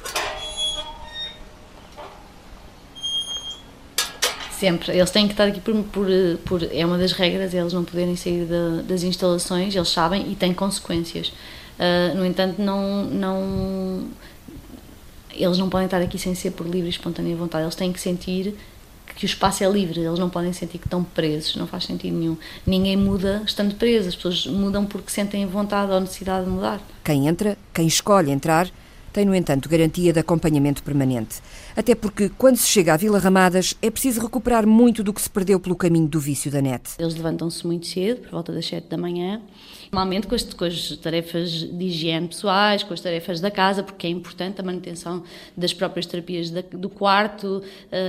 Sempre. 4.59 4.97
Eles 4.97 5.11
têm 5.11 5.27
que 5.27 5.35
estar 5.35 5.45
aqui 5.45 5.61
por, 5.61 5.75
por, 5.85 6.07
por 6.47 6.63
é 6.73 6.87
uma 6.87 6.97
das 6.97 7.13
regras, 7.13 7.53
eles 7.53 7.75
não 7.75 7.85
poderem 7.85 8.17
sair 8.17 8.49
das 8.85 9.03
instalações, 9.03 9.77
eles 9.77 9.91
sabem 9.91 10.33
e 10.33 10.35
tem 10.35 10.55
consequências. 10.55 11.29
Uh, 11.29 12.17
no 12.17 12.25
entanto, 12.25 12.63
não, 12.63 13.05
não, 13.05 14.09
eles 15.31 15.59
não 15.59 15.69
podem 15.69 15.85
estar 15.85 16.01
aqui 16.01 16.19
sem 16.19 16.35
ser 16.35 16.53
por 16.53 16.67
livre 16.67 16.87
e 16.87 16.91
espontânea 16.91 17.37
vontade. 17.37 17.65
Eles 17.65 17.75
têm 17.75 17.93
que 17.93 18.01
sentir 18.01 18.57
que 19.19 19.25
o 19.25 19.27
espaço 19.27 19.65
é 19.65 19.69
livre, 19.69 19.99
eles 19.99 20.17
não 20.17 20.31
podem 20.31 20.53
sentir 20.53 20.79
que 20.79 20.87
estão 20.87 21.03
presos, 21.03 21.57
não 21.57 21.67
faz 21.67 21.85
sentido 21.85 22.17
nenhum. 22.17 22.37
Ninguém 22.65 22.97
muda 22.97 23.43
estando 23.45 23.75
preso, 23.75 24.09
as 24.09 24.15
pessoas 24.15 24.47
mudam 24.47 24.87
porque 24.87 25.11
sentem 25.11 25.45
vontade 25.45 25.91
ou 25.91 26.01
necessidade 26.01 26.45
de 26.45 26.53
mudar. 26.53 26.81
Quem 27.03 27.27
entra, 27.27 27.59
quem 27.75 27.89
escolhe 27.89 28.31
entrar, 28.31 28.71
tem, 29.13 29.25
no 29.25 29.35
entanto, 29.35 29.69
garantia 29.69 30.13
de 30.13 30.21
acompanhamento 30.21 30.85
permanente. 30.85 31.41
Até 31.77 31.97
porque, 31.97 32.29
quando 32.29 32.59
se 32.59 32.69
chega 32.69 32.95
à 32.95 32.97
Vila 32.97 33.19
Ramadas, 33.19 33.75
é 33.83 33.91
preciso 33.91 34.21
recuperar 34.21 34.65
muito 34.65 35.03
do 35.03 35.13
que 35.13 35.21
se 35.21 35.29
perdeu 35.29 35.59
pelo 35.59 35.75
caminho 35.75 36.07
do 36.07 36.21
vício 36.21 36.49
da 36.49 36.63
net. 36.63 36.93
Eles 36.97 37.17
levantam-se 37.17 37.67
muito 37.67 37.89
cedo, 37.89 38.21
por 38.21 38.31
volta 38.31 38.53
das 38.53 38.67
7 38.67 38.87
da 38.87 38.97
manhã, 38.97 39.43
normalmente 39.91 40.27
com 40.27 40.35
as, 40.35 40.43
com 40.43 40.65
as, 40.65 40.97
tarefas 40.97 41.51
de 41.51 41.85
higiene 41.85 42.29
pessoais, 42.29 42.83
com 42.83 42.95
as 42.95 43.01
tarefas 43.01 43.41
da 43.41 43.51
casa, 43.51 43.83
porque 43.83 44.07
é 44.07 44.11
importante 44.11 44.61
a 44.61 44.65
manutenção 44.65 45.23
das 45.57 45.73
próprias 45.73 46.07
terapias 46.07 46.51
da, 46.51 46.61
do 46.61 46.89
quarto, 46.89 47.63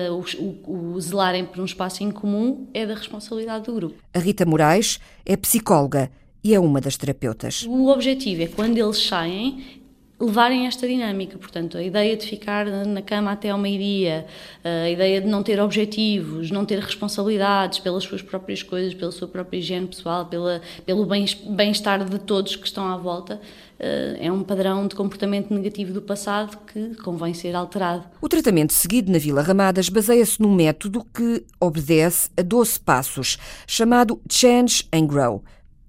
uh, 0.09 0.25
o, 0.67 0.93
o, 0.95 1.01
zelarem 1.01 1.45
por 1.45 1.59
um 1.61 1.65
espaço 1.65 2.03
em 2.03 2.11
comum 2.11 2.67
é 2.73 2.85
da 2.85 2.95
responsabilidade 2.95 3.65
do 3.65 3.73
grupo. 3.73 3.95
A 4.13 4.19
Rita 4.19 4.45
Moraes 4.45 4.99
é 5.25 5.35
psicóloga 5.35 6.11
e 6.43 6.53
é 6.53 6.59
uma 6.59 6.79
das 6.79 6.97
terapeutas. 6.97 7.65
O 7.67 7.87
objetivo 7.87 8.43
é 8.43 8.47
quando 8.47 8.77
eles 8.77 8.97
saem 9.05 9.78
levarem 10.19 10.67
esta 10.67 10.87
dinâmica. 10.87 11.37
Portanto, 11.37 11.77
a 11.77 11.83
ideia 11.83 12.17
de 12.17 12.25
ficar 12.25 12.65
na 12.65 13.01
cama 13.01 13.31
até 13.31 13.49
ao 13.49 13.57
meio-dia, 13.57 14.25
a 14.63 14.89
ideia 14.89 15.21
de 15.21 15.27
não 15.27 15.41
ter 15.41 15.59
objetivos, 15.61 16.51
não 16.51 16.65
ter 16.65 16.79
responsabilidades 16.79 17.79
pelas 17.79 18.03
suas 18.03 18.21
próprias 18.21 18.61
coisas, 18.61 18.93
pela 18.93 19.11
sua 19.11 19.27
própria 19.27 19.57
higiene 19.57 19.87
pessoal, 19.87 20.25
pela, 20.25 20.61
pelo 20.85 21.05
bem-estar 21.05 22.03
de 22.03 22.19
todos 22.19 22.55
que 22.55 22.67
estão 22.67 22.87
à 22.87 22.97
volta, 22.97 23.39
eh, 23.79 24.17
é 24.19 24.31
um 24.31 24.43
padrão 24.43 24.87
de 24.87 24.95
comportamento 24.95 25.53
negativo 25.53 25.93
do 25.93 26.01
passado 26.01 26.57
que 26.67 26.95
convém 26.95 27.33
ser 27.33 27.55
alterado. 27.55 28.03
O 28.21 28.27
tratamento 28.27 28.73
seguido 28.73 29.09
na 29.09 29.17
Vila 29.17 29.41
Ramadas 29.41 29.87
baseia-se 29.87 30.41
num 30.41 30.53
método 30.53 31.05
que 31.13 31.45
obedece 31.59 32.29
a 32.37 32.41
12 32.41 32.79
passos, 32.81 33.37
chamado 33.65 34.21
Change 34.29 34.85
and 34.93 35.07
Grow 35.07 35.43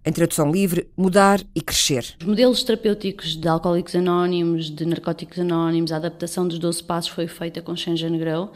em 0.04 0.12
tradução 0.12 0.50
livre, 0.50 0.88
mudar 0.96 1.40
e 1.54 1.60
crescer. 1.60 2.16
Os 2.20 2.26
modelos 2.26 2.62
terapêuticos 2.62 3.36
de 3.36 3.46
alcoólicos 3.46 3.94
anónimos, 3.94 4.70
de 4.70 4.86
narcóticos 4.86 5.38
anónimos, 5.38 5.92
a 5.92 5.96
adaptação 5.96 6.48
dos 6.48 6.58
12 6.58 6.82
passos 6.84 7.10
foi 7.10 7.26
feita 7.26 7.60
com 7.60 7.76
Change 7.76 8.06
and 8.06 8.16
Grow 8.16 8.50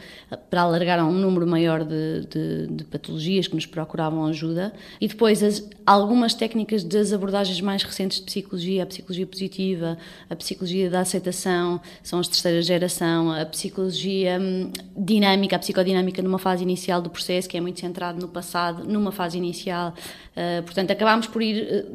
para 0.49 0.61
alargar 0.61 0.99
a 0.99 1.05
um 1.05 1.13
número 1.13 1.45
maior 1.45 1.83
de, 1.83 2.21
de, 2.27 2.67
de 2.67 2.83
patologias 2.85 3.47
que 3.47 3.53
nos 3.53 3.67
procuravam 3.67 4.25
ajuda. 4.25 4.73
E 4.99 5.07
depois 5.07 5.43
as, 5.43 5.63
algumas 5.85 6.33
técnicas 6.33 6.83
das 6.83 7.13
abordagens 7.13 7.61
mais 7.61 7.83
recentes 7.83 8.19
de 8.19 8.23
psicologia, 8.23 8.81
a 8.81 8.85
psicologia 8.87 9.27
positiva, 9.27 9.97
a 10.27 10.35
psicologia 10.35 10.89
da 10.89 11.01
aceitação, 11.01 11.79
são 12.01 12.19
as 12.19 12.27
terceira 12.27 12.61
geração, 12.63 13.31
a 13.31 13.45
psicologia 13.45 14.39
hum, 14.41 14.71
dinâmica, 14.97 15.55
a 15.55 15.59
psicodinâmica 15.59 16.23
numa 16.23 16.39
fase 16.39 16.63
inicial 16.63 17.03
do 17.03 17.09
processo, 17.11 17.47
que 17.47 17.55
é 17.55 17.61
muito 17.61 17.79
centrado 17.79 18.19
no 18.19 18.27
passado, 18.27 18.83
numa 18.83 19.11
fase 19.11 19.37
inicial. 19.37 19.93
Uh, 20.35 20.63
portanto, 20.63 20.91
acabámos 20.91 21.27
por 21.35 21.41
ir. 21.41 21.67
Eh, 21.69 21.85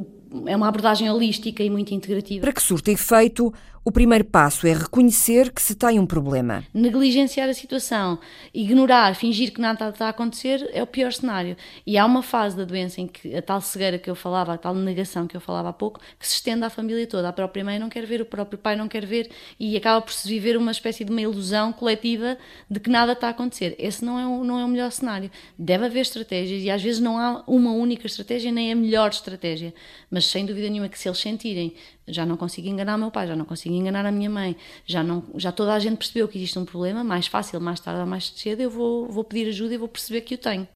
é 0.46 0.54
uma 0.54 0.68
abordagem 0.68 1.10
holística 1.10 1.64
e 1.64 1.70
muito 1.70 1.94
integrativa. 1.94 2.42
Para 2.42 2.52
que 2.52 2.62
surta 2.62 2.92
efeito, 2.92 3.52
o 3.82 3.90
primeiro 3.90 4.24
passo 4.24 4.66
é 4.66 4.74
reconhecer 4.74 5.50
que 5.50 5.62
se 5.62 5.74
tem 5.74 5.98
um 5.98 6.04
problema. 6.04 6.62
Negligenciar 6.74 7.48
a 7.48 7.54
situação, 7.54 8.18
ignorar, 8.52 9.14
fingir 9.14 9.52
que 9.52 9.60
nada 9.60 9.88
está 9.88 10.06
a 10.06 10.10
acontecer 10.10 10.68
é 10.74 10.82
o 10.82 10.86
pior 10.86 11.10
cenário. 11.12 11.56
E 11.86 11.96
há 11.96 12.04
uma 12.04 12.22
fase 12.22 12.54
da 12.54 12.64
doença 12.64 13.00
em 13.00 13.06
que 13.06 13.34
a 13.34 13.40
tal 13.40 13.60
cegueira 13.62 13.98
que 13.98 14.10
eu 14.10 14.14
falava, 14.14 14.52
a 14.52 14.58
tal 14.58 14.74
negação 14.74 15.26
que 15.26 15.34
eu 15.34 15.40
falava 15.40 15.70
há 15.70 15.72
pouco, 15.72 15.98
que 16.18 16.28
se 16.28 16.34
estende 16.34 16.62
à 16.62 16.68
família 16.68 17.06
toda. 17.06 17.30
A 17.30 17.32
própria 17.32 17.64
mãe 17.64 17.78
não 17.78 17.88
quer 17.88 18.04
ver, 18.04 18.20
o 18.20 18.26
próprio 18.26 18.58
pai 18.58 18.76
não 18.76 18.86
quer 18.86 19.06
ver 19.06 19.30
e 19.58 19.74
acaba 19.78 20.02
por 20.02 20.12
se 20.12 20.28
viver 20.28 20.58
uma 20.58 20.72
espécie 20.72 21.02
de 21.02 21.10
uma 21.10 21.22
ilusão 21.22 21.72
coletiva 21.72 22.36
de 22.70 22.80
que 22.80 22.90
nada 22.90 23.12
está 23.12 23.28
a 23.28 23.30
acontecer. 23.30 23.74
Esse 23.78 24.04
não 24.04 24.18
é 24.18 24.26
o, 24.26 24.44
não 24.44 24.58
é 24.58 24.64
o 24.64 24.68
melhor 24.68 24.92
cenário. 24.92 25.30
Deve 25.58 25.86
haver 25.86 26.00
estratégias 26.00 26.62
e 26.62 26.70
às 26.70 26.82
vezes 26.82 27.00
não 27.00 27.18
há 27.18 27.42
uma 27.46 27.72
única 27.72 28.06
estratégia 28.06 28.52
nem 28.52 28.70
a 28.70 28.76
melhor 28.76 29.08
estratégia. 29.08 29.72
Mas 30.10 30.26
sem 30.26 30.44
dúvida 30.44 30.68
nenhuma 30.68 30.88
que 30.90 30.98
se 30.98 31.08
eles 31.08 31.18
sentirem 31.18 31.72
já 32.12 32.26
não 32.26 32.36
consigo 32.36 32.68
enganar 32.68 32.96
o 32.96 32.98
meu 32.98 33.10
pai, 33.10 33.26
já 33.26 33.36
não 33.36 33.44
consigo 33.44 33.74
enganar 33.74 34.04
a 34.06 34.12
minha 34.12 34.30
mãe, 34.30 34.56
já, 34.86 35.02
não, 35.02 35.22
já 35.36 35.52
toda 35.52 35.74
a 35.74 35.78
gente 35.78 35.96
percebeu 35.96 36.28
que 36.28 36.38
existe 36.38 36.58
um 36.58 36.64
problema, 36.64 37.02
mais 37.04 37.26
fácil, 37.26 37.60
mais 37.60 37.80
tarde 37.80 38.00
ou 38.00 38.06
mais 38.06 38.32
cedo 38.36 38.60
eu 38.60 38.70
vou, 38.70 39.06
vou 39.06 39.24
pedir 39.24 39.48
ajuda 39.48 39.74
e 39.74 39.78
vou 39.78 39.88
perceber 39.88 40.22
que 40.22 40.34
o 40.34 40.38
tenho. 40.38 40.68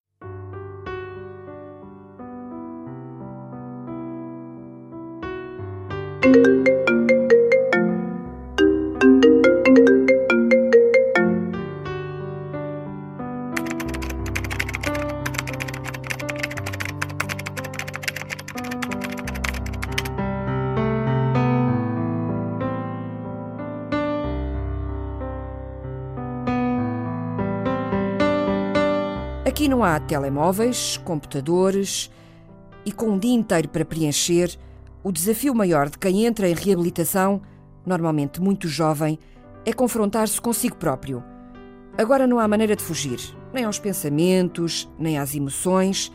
thank 6.24 6.68
you 6.68 6.83
há 29.94 30.00
telemóveis, 30.00 30.96
computadores 31.04 32.10
e 32.84 32.92
com 32.92 33.10
um 33.10 33.18
dia 33.18 33.32
inteiro 33.32 33.68
para 33.68 33.84
preencher, 33.84 34.58
o 35.02 35.12
desafio 35.12 35.54
maior 35.54 35.88
de 35.88 35.98
quem 35.98 36.26
entra 36.26 36.48
em 36.48 36.54
reabilitação, 36.54 37.40
normalmente 37.86 38.40
muito 38.40 38.68
jovem, 38.68 39.18
é 39.64 39.72
confrontar-se 39.72 40.40
consigo 40.40 40.76
próprio. 40.76 41.22
Agora 41.96 42.26
não 42.26 42.38
há 42.38 42.48
maneira 42.48 42.74
de 42.74 42.82
fugir, 42.82 43.20
nem 43.52 43.64
aos 43.64 43.78
pensamentos, 43.78 44.90
nem 44.98 45.18
às 45.18 45.34
emoções. 45.34 46.12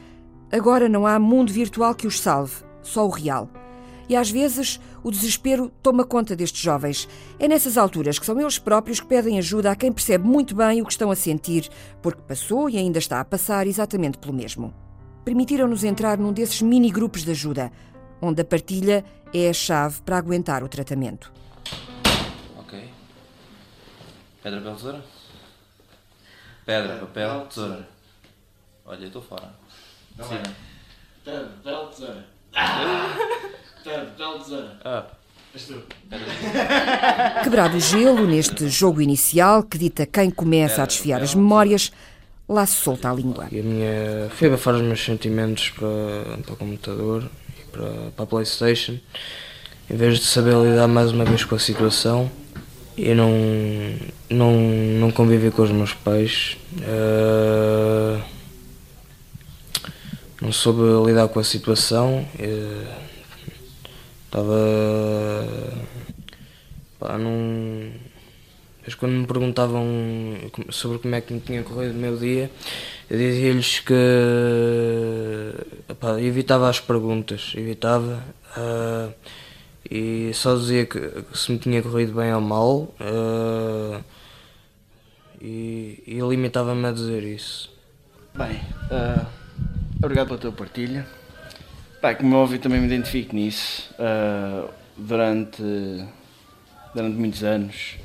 Agora 0.51 0.89
não 0.89 1.07
há 1.07 1.17
mundo 1.17 1.51
virtual 1.53 1.95
que 1.95 2.05
os 2.05 2.19
salve, 2.19 2.63
só 2.81 3.05
o 3.05 3.09
real. 3.09 3.49
E 4.09 4.15
às 4.15 4.31
vezes 4.31 4.79
o 5.03 5.11
desespero 5.11 5.71
toma 5.83 6.03
conta 6.03 6.35
destes 6.35 6.59
jovens. 6.59 7.07
É 7.37 7.47
nessas 7.47 7.77
alturas 7.77 8.17
que 8.17 8.25
são 8.25 8.39
eles 8.41 8.57
próprios 8.57 8.99
que 8.99 9.05
pedem 9.05 9.37
ajuda 9.37 9.69
a 9.69 9.75
quem 9.75 9.91
percebe 9.93 10.27
muito 10.27 10.55
bem 10.55 10.81
o 10.81 10.85
que 10.85 10.91
estão 10.91 11.11
a 11.11 11.15
sentir, 11.15 11.69
porque 12.01 12.23
passou 12.23 12.67
e 12.67 12.77
ainda 12.77 12.97
está 12.97 13.21
a 13.21 13.25
passar 13.25 13.67
exatamente 13.67 14.17
pelo 14.17 14.33
mesmo. 14.33 14.73
Permitiram-nos 15.23 15.83
entrar 15.83 16.17
num 16.17 16.33
desses 16.33 16.59
mini 16.63 16.89
grupos 16.89 17.23
de 17.23 17.29
ajuda, 17.31 17.71
onde 18.19 18.41
a 18.41 18.45
partilha 18.45 19.05
é 19.31 19.47
a 19.47 19.53
chave 19.53 20.01
para 20.01 20.17
aguentar 20.17 20.63
o 20.63 20.67
tratamento. 20.67 21.31
Ok. 22.57 22.89
Pedra, 24.41 24.59
papel, 24.59 24.75
tesoura? 24.75 25.05
Pedra, 26.65 26.97
papel, 26.97 27.45
tesoura. 27.45 27.89
Olha, 28.85 29.01
eu 29.01 29.07
estou 29.07 29.21
fora. 29.21 29.53
Sim. 30.17 30.19
Pedra, 30.19 30.33
papel, 30.33 30.47
tesoura. 30.47 30.65
Pedra, 31.23 31.45
papel, 31.63 31.87
tesoura. 31.89 32.25
Ah. 32.55 33.58
És 35.55 35.65
tu. 35.65 35.81
Quebrado 37.43 37.77
o 37.77 37.79
gelo 37.79 38.27
neste 38.27 38.69
jogo 38.69 39.01
inicial 39.01 39.63
que 39.63 39.77
dita 39.79 40.05
quem 40.05 40.29
começa 40.29 40.83
a 40.83 40.85
desfiar 40.85 41.21
as 41.23 41.33
memórias, 41.33 41.91
lá 42.47 42.65
se 42.67 42.75
solta 42.75 43.09
a 43.09 43.13
língua. 43.13 43.47
E 43.51 43.59
a 43.59 43.63
minha. 43.63 44.29
Fui 44.29 44.47
abafar 44.47 44.75
os 44.75 44.81
meus 44.81 45.03
sentimentos 45.03 45.69
para, 45.71 46.37
para 46.43 46.53
o 46.53 46.57
computador 46.57 47.23
e 47.59 47.63
para, 47.71 47.89
para 48.15 48.23
a 48.23 48.27
Playstation. 48.27 48.97
Em 49.89 49.95
vez 49.95 50.19
de 50.19 50.25
saber 50.25 50.53
lidar 50.55 50.87
mais 50.87 51.11
uma 51.11 51.25
vez 51.25 51.43
com 51.43 51.55
a 51.55 51.59
situação, 51.59 52.29
eu 52.95 53.15
não, 53.15 53.31
não, 54.29 54.53
não 54.99 55.11
convivi 55.11 55.49
com 55.49 55.63
os 55.63 55.71
meus 55.71 55.93
pais. 55.95 56.57
eh, 56.83 58.19
não 60.41 60.51
soube 60.51 60.81
lidar 61.07 61.27
com 61.29 61.39
a 61.39 61.43
situação. 61.43 62.23
eh, 62.37 63.08
Estava. 64.29 65.57
Pá, 66.99 67.17
não. 67.17 67.91
Mas 68.85 68.93
quando 68.93 69.13
me 69.13 69.25
perguntavam 69.25 69.83
sobre 70.69 70.99
como 70.99 71.15
é 71.15 71.21
que 71.21 71.33
me 71.33 71.39
tinha 71.39 71.63
corrido 71.63 71.95
o 71.95 71.97
meu 71.97 72.15
dia, 72.15 72.49
eu 73.09 73.17
dizia-lhes 73.17 73.79
que 73.79 73.93
epá, 75.89 76.21
evitava 76.21 76.69
as 76.69 76.79
perguntas, 76.79 77.53
evitava 77.55 78.23
ah, 78.55 79.09
e 79.89 80.31
só 80.33 80.55
dizia 80.55 80.85
que, 80.85 80.99
que 80.99 81.37
se 81.37 81.51
me 81.51 81.57
tinha 81.57 81.81
corrido 81.81 82.13
bem 82.13 82.33
ou 82.33 82.41
mal 82.41 82.93
ah, 82.99 84.01
e, 85.41 86.03
e 86.05 86.19
limitava-me 86.19 86.85
a 86.87 86.91
dizer 86.91 87.23
isso. 87.23 87.71
Bem, 88.35 88.59
ah, 88.91 89.25
obrigado 90.01 90.27
pela 90.27 90.39
tua 90.39 90.51
partilha. 90.51 91.18
Bem, 92.01 92.15
como 92.15 92.33
é 92.33 92.37
óbvio, 92.37 92.59
também 92.59 92.79
me 92.79 92.87
identifico 92.87 93.35
nisso. 93.35 93.93
Ah, 93.99 94.69
durante, 94.95 95.61
durante 96.95 97.17
muitos 97.17 97.43
anos, 97.43 97.97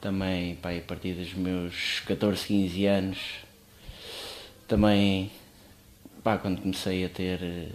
também 0.00 0.54
pá, 0.54 0.70
a 0.72 0.80
partir 0.80 1.12
dos 1.12 1.34
meus 1.34 2.00
14, 2.06 2.46
15 2.46 2.86
anos, 2.86 3.18
também 4.66 5.30
pá, 6.24 6.38
quando 6.38 6.62
comecei 6.62 7.04
a 7.04 7.10
ter 7.10 7.68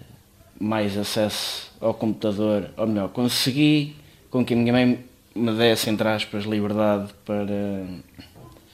mais 0.60 0.98
acesso 0.98 1.72
ao 1.80 1.94
computador, 1.94 2.72
ou 2.76 2.88
melhor, 2.88 3.10
consegui 3.10 3.96
com 4.32 4.44
que 4.44 4.56
a 4.56 4.58
minha 4.58 4.74
mãe 4.74 5.06
me 5.36 5.52
desse, 5.52 5.88
entre 5.88 6.08
aspas, 6.08 6.46
liberdade 6.46 7.14
para, 7.24 7.46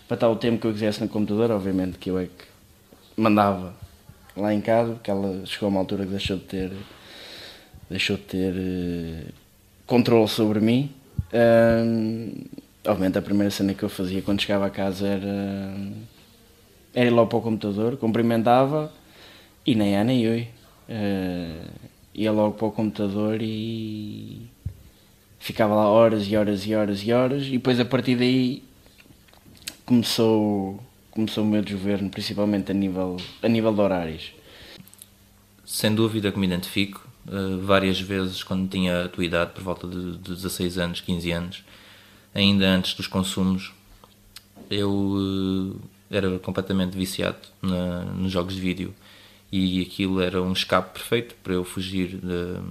para 0.08 0.16
estar 0.16 0.30
o 0.30 0.38
tempo 0.38 0.62
que 0.62 0.68
eu 0.68 0.72
quisesse 0.72 1.02
no 1.02 1.10
computador, 1.10 1.52
obviamente 1.52 1.98
que 1.98 2.10
eu 2.10 2.18
é 2.18 2.28
que 2.28 2.46
mandava 3.18 3.81
lá 4.36 4.54
em 4.54 4.62
casa, 4.62 4.94
porque 4.94 5.12
ela 5.12 5.46
chegou 5.46 5.68
a 5.68 5.70
uma 5.70 5.80
altura 5.80 6.06
que 6.06 6.12
deixou 6.12 6.38
de 6.38 6.44
ter 6.44 6.72
deixou 7.90 8.16
de 8.16 8.24
ter 8.24 8.54
eh, 8.56 9.26
controle 9.86 10.28
sobre 10.28 10.60
mim. 10.60 10.92
Obviamente 12.88 13.18
a 13.18 13.22
primeira 13.22 13.52
cena 13.52 13.74
que 13.74 13.84
eu 13.84 13.90
fazia 13.90 14.22
quando 14.22 14.42
chegava 14.42 14.66
a 14.66 14.70
casa 14.70 15.08
era, 15.08 15.76
era 16.94 17.08
ir 17.08 17.12
logo 17.12 17.28
para 17.30 17.38
o 17.38 17.42
computador, 17.42 17.98
cumprimentava 17.98 18.92
e 19.66 19.76
nem 19.76 19.96
é 19.96 20.04
nem 20.04 20.28
oi. 20.28 20.48
Ah, 20.90 21.68
ia 22.14 22.32
logo 22.32 22.56
para 22.56 22.68
o 22.68 22.72
computador 22.72 23.42
e 23.42 24.50
ficava 25.40 25.74
lá 25.76 25.90
horas 25.90 26.28
e 26.28 26.36
horas 26.36 26.66
e 26.66 26.76
horas 26.76 27.00
e 27.04 27.14
horas 27.14 27.46
e 27.46 27.52
depois 27.52 27.80
a 27.80 27.86
partir 27.86 28.16
daí 28.16 28.64
começou 29.86 30.80
começou 31.12 31.44
o 31.44 31.48
meu 31.48 31.62
desgoverno, 31.62 32.10
principalmente 32.10 32.72
a 32.72 32.74
nível, 32.74 33.18
a 33.44 33.48
nível 33.48 33.74
de 33.74 33.82
horários. 33.82 34.32
Sem 35.66 35.94
dúvida 35.94 36.32
que 36.32 36.40
me 36.40 36.48
identifico. 36.48 37.08
eh, 37.28 37.58
várias 37.62 38.00
vezes, 38.02 38.42
quando 38.44 38.68
tinha 38.68 39.06
a 39.06 39.10
tua 39.10 39.24
idade, 39.24 39.52
por 39.54 39.62
volta 39.64 39.88
de, 39.88 40.18
de 40.18 40.34
16 40.36 40.78
anos, 40.80 41.02
15 41.02 41.32
anos, 41.32 41.64
ainda 42.34 42.66
antes 42.68 42.96
dos 42.96 43.06
consumos, 43.08 43.72
eu 44.70 45.80
eh, 46.12 46.18
era 46.18 46.40
completamente 46.40 46.98
viciado 46.98 47.38
na- 47.62 48.04
nos 48.06 48.32
jogos 48.32 48.56
de 48.56 48.62
vídeo 48.62 48.94
e 49.52 49.82
aquilo 49.84 50.20
era 50.22 50.42
um 50.42 50.52
escape 50.52 50.94
perfeito 50.98 51.36
para 51.44 51.54
eu 51.54 51.64
fugir 51.64 52.18
da, 52.18 52.62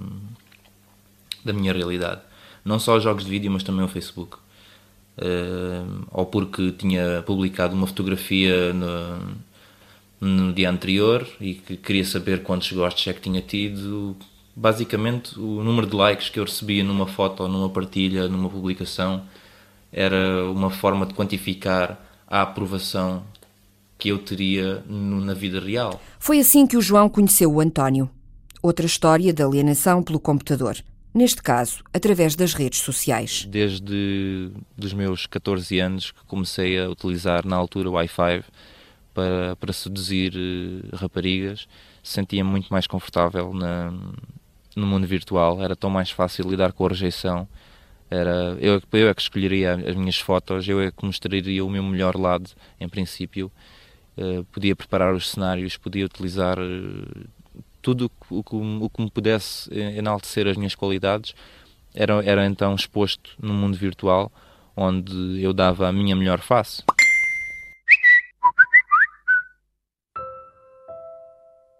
da 1.45 1.53
minha 1.53 1.71
realidade. 1.73 2.21
Não 2.63 2.77
só 2.79 2.97
os 2.97 3.03
jogos 3.03 3.23
de 3.23 3.29
vídeo, 3.29 3.49
mas 3.51 3.63
também 3.63 3.83
o 3.85 3.87
Facebook. 3.87 4.37
Ou 6.11 6.25
porque 6.25 6.71
tinha 6.71 7.21
publicado 7.25 7.75
uma 7.75 7.87
fotografia 7.87 8.73
no, 8.73 9.35
no 10.19 10.53
dia 10.53 10.69
anterior 10.69 11.27
e 11.39 11.53
que 11.55 11.77
queria 11.77 12.05
saber 12.05 12.43
quantos 12.43 12.71
gostos 12.71 13.05
é 13.07 13.13
que 13.13 13.21
tinha 13.21 13.41
tido. 13.41 14.15
Basicamente, 14.55 15.39
o 15.39 15.63
número 15.63 15.87
de 15.87 15.95
likes 15.95 16.29
que 16.29 16.39
eu 16.39 16.43
recebia 16.43 16.83
numa 16.83 17.07
foto, 17.07 17.47
numa 17.47 17.69
partilha, 17.69 18.27
numa 18.27 18.49
publicação, 18.49 19.23
era 19.91 20.45
uma 20.49 20.69
forma 20.69 21.05
de 21.05 21.13
quantificar 21.13 21.99
a 22.27 22.41
aprovação 22.41 23.23
que 23.97 24.09
eu 24.09 24.17
teria 24.17 24.83
no- 24.87 25.21
na 25.21 25.33
vida 25.33 25.59
real. 25.59 26.01
Foi 26.19 26.39
assim 26.39 26.65
que 26.65 26.75
o 26.75 26.81
João 26.81 27.07
conheceu 27.07 27.51
o 27.53 27.61
António. 27.61 28.09
Outra 28.61 28.85
história 28.85 29.31
de 29.33 29.41
alienação 29.43 30.01
pelo 30.03 30.19
computador. 30.19 30.77
Neste 31.13 31.41
caso, 31.41 31.83
através 31.93 32.35
das 32.35 32.53
redes 32.53 32.79
sociais. 32.79 33.45
Desde 33.45 34.51
os 34.81 34.93
meus 34.93 35.25
14 35.27 35.77
anos 35.79 36.11
que 36.11 36.23
comecei 36.25 36.79
a 36.79 36.89
utilizar 36.89 37.45
na 37.45 37.57
altura 37.57 37.89
o 37.89 37.93
Wi-Fi 37.93 38.43
para, 39.13 39.55
para 39.57 39.73
seduzir 39.73 40.33
eh, 40.33 40.95
raparigas, 40.95 41.67
sentia-me 42.01 42.49
muito 42.49 42.69
mais 42.69 42.87
confortável 42.87 43.53
na, 43.53 43.91
no 44.73 44.87
mundo 44.87 45.05
virtual, 45.05 45.61
era 45.61 45.75
tão 45.75 45.89
mais 45.89 46.09
fácil 46.11 46.49
lidar 46.49 46.71
com 46.71 46.85
a 46.85 46.89
rejeição. 46.89 47.45
Era, 48.09 48.57
eu, 48.59 48.75
é 48.75 48.81
eu 48.93 49.09
é 49.09 49.13
que 49.13 49.21
escolheria 49.21 49.75
as 49.75 49.95
minhas 49.95 50.17
fotos, 50.17 50.67
eu 50.67 50.81
é 50.81 50.91
que 50.91 51.05
mostraria 51.05 51.63
o 51.63 51.69
meu 51.69 51.83
melhor 51.83 52.15
lado, 52.15 52.49
em 52.79 52.87
princípio. 52.87 53.51
Eh, 54.17 54.43
podia 54.51 54.75
preparar 54.75 55.13
os 55.13 55.29
cenários, 55.29 55.77
podia 55.77 56.05
utilizar 56.05 56.57
eh, 56.57 57.25
tudo 57.81 58.11
o 58.29 58.43
que, 58.43 58.55
o 58.55 58.89
que 58.89 59.01
me 59.01 59.09
pudesse 59.09 59.73
enaltecer 59.73 60.47
as 60.47 60.57
minhas 60.57 60.75
qualidades 60.75 61.33
era, 61.93 62.23
era 62.23 62.45
então 62.45 62.75
exposto 62.75 63.31
no 63.39 63.53
mundo 63.53 63.77
virtual 63.77 64.31
onde 64.75 65.41
eu 65.41 65.53
dava 65.53 65.87
a 65.87 65.91
minha 65.91 66.15
melhor 66.15 66.39
face. 66.39 66.83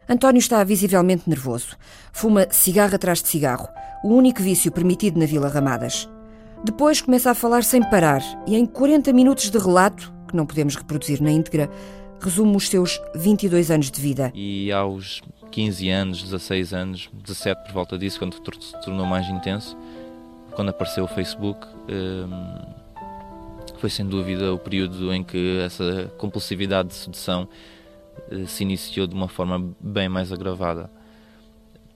António 0.07 0.39
está 0.39 0.61
visivelmente 0.63 1.29
nervoso. 1.29 1.77
Fuma 2.11 2.47
cigarro 2.51 2.95
atrás 2.95 3.21
de 3.21 3.29
cigarro, 3.29 3.69
o 4.03 4.09
único 4.09 4.41
vício 4.41 4.71
permitido 4.71 5.17
na 5.17 5.25
Vila 5.25 5.47
Ramadas. 5.47 6.09
Depois 6.65 7.01
começa 7.01 7.31
a 7.31 7.33
falar 7.33 7.63
sem 7.63 7.81
parar 7.81 8.21
e 8.45 8.55
em 8.55 8.65
40 8.65 9.13
minutos 9.13 9.49
de 9.49 9.57
relato, 9.57 10.13
que 10.27 10.35
não 10.35 10.45
podemos 10.45 10.75
reproduzir 10.75 11.21
na 11.21 11.31
íntegra, 11.31 11.69
resume 12.19 12.55
os 12.55 12.67
seus 12.67 13.01
22 13.15 13.71
anos 13.71 13.89
de 13.89 14.01
vida. 14.01 14.31
E 14.35 14.71
aos 14.71 15.21
15 15.51 15.89
anos, 15.89 16.23
16 16.23 16.73
anos, 16.73 17.09
17 17.13 17.63
por 17.65 17.73
volta 17.73 17.97
disso, 17.97 18.17
quando 18.17 18.33
se 18.33 18.81
tornou 18.81 19.05
mais 19.05 19.27
intenso, 19.27 19.77
quando 20.55 20.69
apareceu 20.69 21.03
o 21.03 21.07
Facebook, 21.07 21.67
hum, 21.89 22.61
foi 23.77 23.89
sem 23.89 24.05
dúvida 24.05 24.53
o 24.53 24.59
período 24.59 25.13
em 25.13 25.23
que 25.23 25.59
essa 25.59 26.11
compulsividade 26.17 26.89
de 26.89 26.95
sedução 26.95 27.47
eh, 28.31 28.45
se 28.45 28.63
iniciou 28.63 29.07
de 29.07 29.15
uma 29.15 29.27
forma 29.27 29.73
bem 29.79 30.07
mais 30.07 30.31
agravada. 30.31 30.89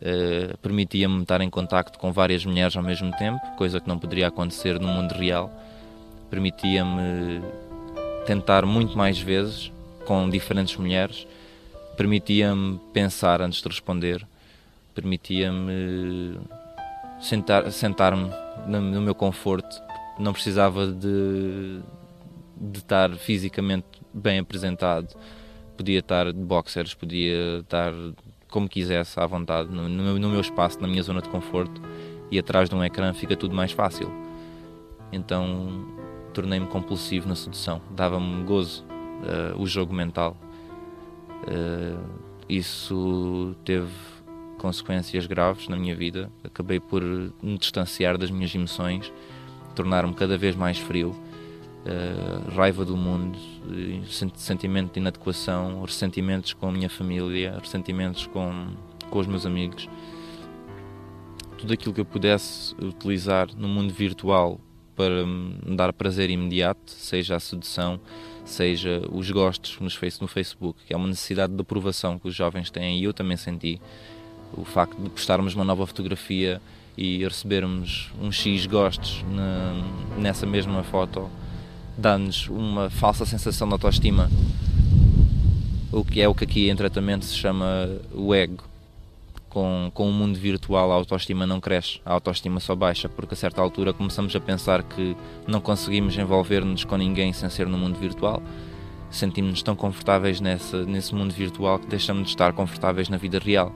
Eh, 0.01 0.55
Permitia-me 0.61 1.21
estar 1.21 1.41
em 1.41 1.49
contacto 1.49 1.99
com 1.99 2.11
várias 2.11 2.45
mulheres 2.45 2.75
ao 2.75 2.83
mesmo 2.83 3.11
tempo, 3.17 3.39
coisa 3.57 3.79
que 3.79 3.87
não 3.87 3.99
poderia 3.99 4.27
acontecer 4.27 4.79
no 4.79 4.87
mundo 4.87 5.13
real. 5.13 5.51
Permitia-me 6.29 7.41
tentar 8.25 8.65
muito 8.65 8.97
mais 8.97 9.19
vezes 9.19 9.71
com 10.05 10.29
diferentes 10.29 10.75
mulheres, 10.77 11.27
permitia-me 11.95 12.79
pensar 12.93 13.41
antes 13.41 13.61
de 13.61 13.67
responder, 13.67 14.25
permitia-me 14.93 16.39
sentar-me 17.19 17.71
sentar 17.71 18.15
no 18.15 19.01
meu 19.01 19.15
conforto, 19.15 19.81
não 20.19 20.33
precisava 20.33 20.87
de, 20.87 21.79
de 22.57 22.79
estar 22.79 23.11
fisicamente 23.15 23.85
bem 24.13 24.39
apresentado, 24.39 25.15
podia 25.75 25.99
estar 25.99 26.31
de 26.31 26.39
boxers, 26.39 26.93
podia 26.93 27.59
estar 27.59 27.93
como 28.49 28.69
quisesse, 28.69 29.19
à 29.19 29.25
vontade, 29.25 29.69
no, 29.69 29.89
no, 29.89 30.29
meu 30.29 30.39
espaço, 30.39 30.79
na 30.81 30.87
minha 30.87 31.03
zona 31.03 31.21
de 31.21 31.27
conforto, 31.29 31.81
e 32.31 32.39
atrás 32.39 32.69
de 32.69 32.75
um 32.75 32.83
ecrã 32.83 33.13
fica 33.13 33.35
tudo 33.35 33.53
mais 33.53 33.71
fácil. 33.71 34.09
Então 35.11 35.93
tornei-me 36.33 36.67
compulsivo 36.67 37.27
na 37.27 37.35
sedução, 37.35 37.81
dava-me 37.91 38.43
gozo 38.43 38.85
uh, 38.85 39.61
o 39.61 39.65
jogo 39.65 39.93
mental. 39.93 40.35
Uh, 41.43 42.25
isso 42.47 43.55
teve 43.63 43.91
consequências 44.57 45.25
graves 45.25 45.67
na 45.67 45.75
minha 45.75 45.95
vida. 45.95 46.31
Acabei 46.43 46.79
por 46.79 47.01
me 47.03 47.57
distanciar 47.57 48.17
das 48.17 48.31
minhas 48.31 48.53
emoções, 48.53 49.11
tornar-me 49.75 50.13
cada 50.13 50.37
vez 50.37 50.55
mais 50.55 50.77
frio, 50.77 51.09
uh, 51.09 52.55
raiva 52.55 52.85
do 52.85 52.95
mundo, 52.95 53.37
sentimento 54.35 54.93
de 54.93 54.99
inadequação, 54.99 55.81
ressentimentos 55.83 56.53
com 56.53 56.67
a 56.67 56.71
minha 56.71 56.89
família, 56.89 57.57
ressentimentos 57.59 58.27
com, 58.27 58.67
com 59.09 59.19
os 59.19 59.27
meus 59.27 59.45
amigos. 59.45 59.89
Tudo 61.57 61.73
aquilo 61.73 61.93
que 61.93 62.01
eu 62.01 62.05
pudesse 62.05 62.75
utilizar 62.75 63.47
no 63.55 63.67
mundo 63.67 63.93
virtual 63.93 64.59
para 64.95 65.25
me 65.25 65.75
dar 65.75 65.91
prazer 65.93 66.29
imediato, 66.29 66.91
seja 66.91 67.35
a 67.35 67.39
sedução, 67.39 67.99
seja 68.45 69.01
os 69.11 69.29
gostos 69.31 69.77
no 69.79 70.27
Facebook, 70.27 70.79
que 70.85 70.93
é 70.93 70.97
uma 70.97 71.07
necessidade 71.07 71.53
de 71.53 71.61
aprovação 71.61 72.19
que 72.19 72.27
os 72.27 72.35
jovens 72.35 72.69
têm 72.69 72.99
e 72.99 73.03
eu 73.03 73.13
também 73.13 73.35
senti. 73.35 73.81
O 74.53 74.63
facto 74.63 74.95
de 75.01 75.09
postarmos 75.09 75.55
uma 75.55 75.65
nova 75.65 75.85
fotografia 75.85 76.61
e 76.97 77.23
recebermos 77.23 78.11
um 78.21 78.31
X 78.31 78.65
gostos 78.67 79.25
na, 79.29 79.73
nessa 80.17 80.45
mesma 80.45 80.83
foto 80.83 81.29
dá-nos 81.97 82.47
uma 82.47 82.89
falsa 82.89 83.25
sensação 83.25 83.67
de 83.67 83.73
autoestima, 83.73 84.29
o 85.91 86.03
que 86.05 86.21
é 86.21 86.27
o 86.27 86.35
que 86.35 86.43
aqui 86.43 86.69
em 86.69 86.75
tratamento 86.75 87.25
se 87.25 87.35
chama 87.35 87.89
o 88.13 88.33
ego 88.33 88.74
com, 89.55 89.89
com 89.93 90.09
o 90.09 90.11
mundo 90.11 90.37
virtual 90.37 90.91
a 90.91 90.95
autoestima 90.95 91.47
não 91.47 91.61
cresce, 91.61 92.01
a 92.05 92.11
autoestima 92.11 92.59
só 92.59 92.75
baixa, 92.75 93.07
porque 93.07 93.35
a 93.35 93.37
certa 93.37 93.61
altura 93.61 93.93
começamos 93.93 94.35
a 94.35 94.39
pensar 94.41 94.83
que 94.83 95.15
não 95.47 95.61
conseguimos 95.61 96.17
envolver-nos 96.17 96.83
com 96.83 96.97
ninguém 96.97 97.31
sem 97.31 97.49
ser 97.49 97.65
no 97.65 97.77
mundo 97.77 97.97
virtual. 97.97 98.43
Sentimos-nos 99.09 99.63
tão 99.63 99.73
confortáveis 99.73 100.41
nessa, 100.41 100.83
nesse 100.83 101.15
mundo 101.15 101.33
virtual 101.33 101.79
que 101.79 101.87
deixamos 101.87 102.23
de 102.23 102.29
estar 102.31 102.51
confortáveis 102.51 103.07
na 103.07 103.15
vida 103.15 103.39
real. 103.39 103.71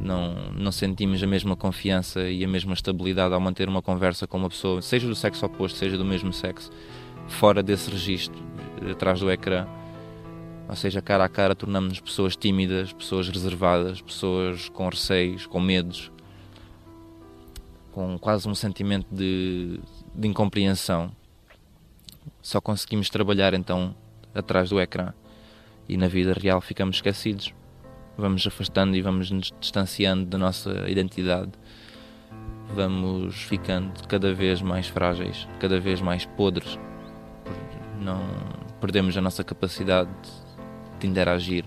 Não, 0.00 0.32
não 0.56 0.70
sentimos 0.70 1.20
a 1.20 1.26
mesma 1.26 1.56
confiança 1.56 2.28
e 2.30 2.44
a 2.44 2.48
mesma 2.48 2.72
estabilidade 2.72 3.34
ao 3.34 3.40
manter 3.40 3.68
uma 3.68 3.82
conversa 3.82 4.28
com 4.28 4.38
uma 4.38 4.48
pessoa, 4.48 4.80
seja 4.80 5.08
do 5.08 5.16
sexo 5.16 5.44
oposto, 5.44 5.76
seja 5.76 5.98
do 5.98 6.04
mesmo 6.04 6.32
sexo, 6.32 6.70
fora 7.26 7.64
desse 7.64 7.90
registro, 7.90 8.40
atrás 8.88 9.18
do 9.18 9.28
ecrã 9.28 9.66
ou 10.68 10.76
seja, 10.76 11.02
cara 11.02 11.24
a 11.24 11.28
cara 11.28 11.54
tornamos-nos 11.54 12.00
pessoas 12.00 12.36
tímidas, 12.36 12.92
pessoas 12.92 13.28
reservadas, 13.28 14.00
pessoas 14.00 14.68
com 14.68 14.88
receios, 14.88 15.46
com 15.46 15.60
medos, 15.60 16.10
com 17.90 18.18
quase 18.18 18.48
um 18.48 18.54
sentimento 18.54 19.06
de, 19.10 19.80
de 20.14 20.28
incompreensão. 20.28 21.12
Só 22.40 22.60
conseguimos 22.60 23.10
trabalhar 23.10 23.54
então 23.54 23.94
atrás 24.34 24.70
do 24.70 24.80
ecrã 24.80 25.12
e 25.88 25.96
na 25.96 26.08
vida 26.08 26.32
real 26.32 26.60
ficamos 26.60 26.96
esquecidos. 26.96 27.52
Vamos 28.16 28.46
afastando 28.46 28.96
e 28.96 29.02
vamos 29.02 29.30
nos 29.30 29.52
distanciando 29.60 30.26
da 30.26 30.38
nossa 30.38 30.88
identidade. 30.88 31.52
Vamos 32.74 33.34
ficando 33.42 34.06
cada 34.06 34.32
vez 34.32 34.62
mais 34.62 34.86
frágeis, 34.86 35.46
cada 35.60 35.78
vez 35.78 36.00
mais 36.00 36.24
podres. 36.24 36.78
Não 38.00 38.22
perdemos 38.80 39.16
a 39.16 39.20
nossa 39.20 39.44
capacidade 39.44 40.10
de 41.02 41.08
interagir. 41.08 41.64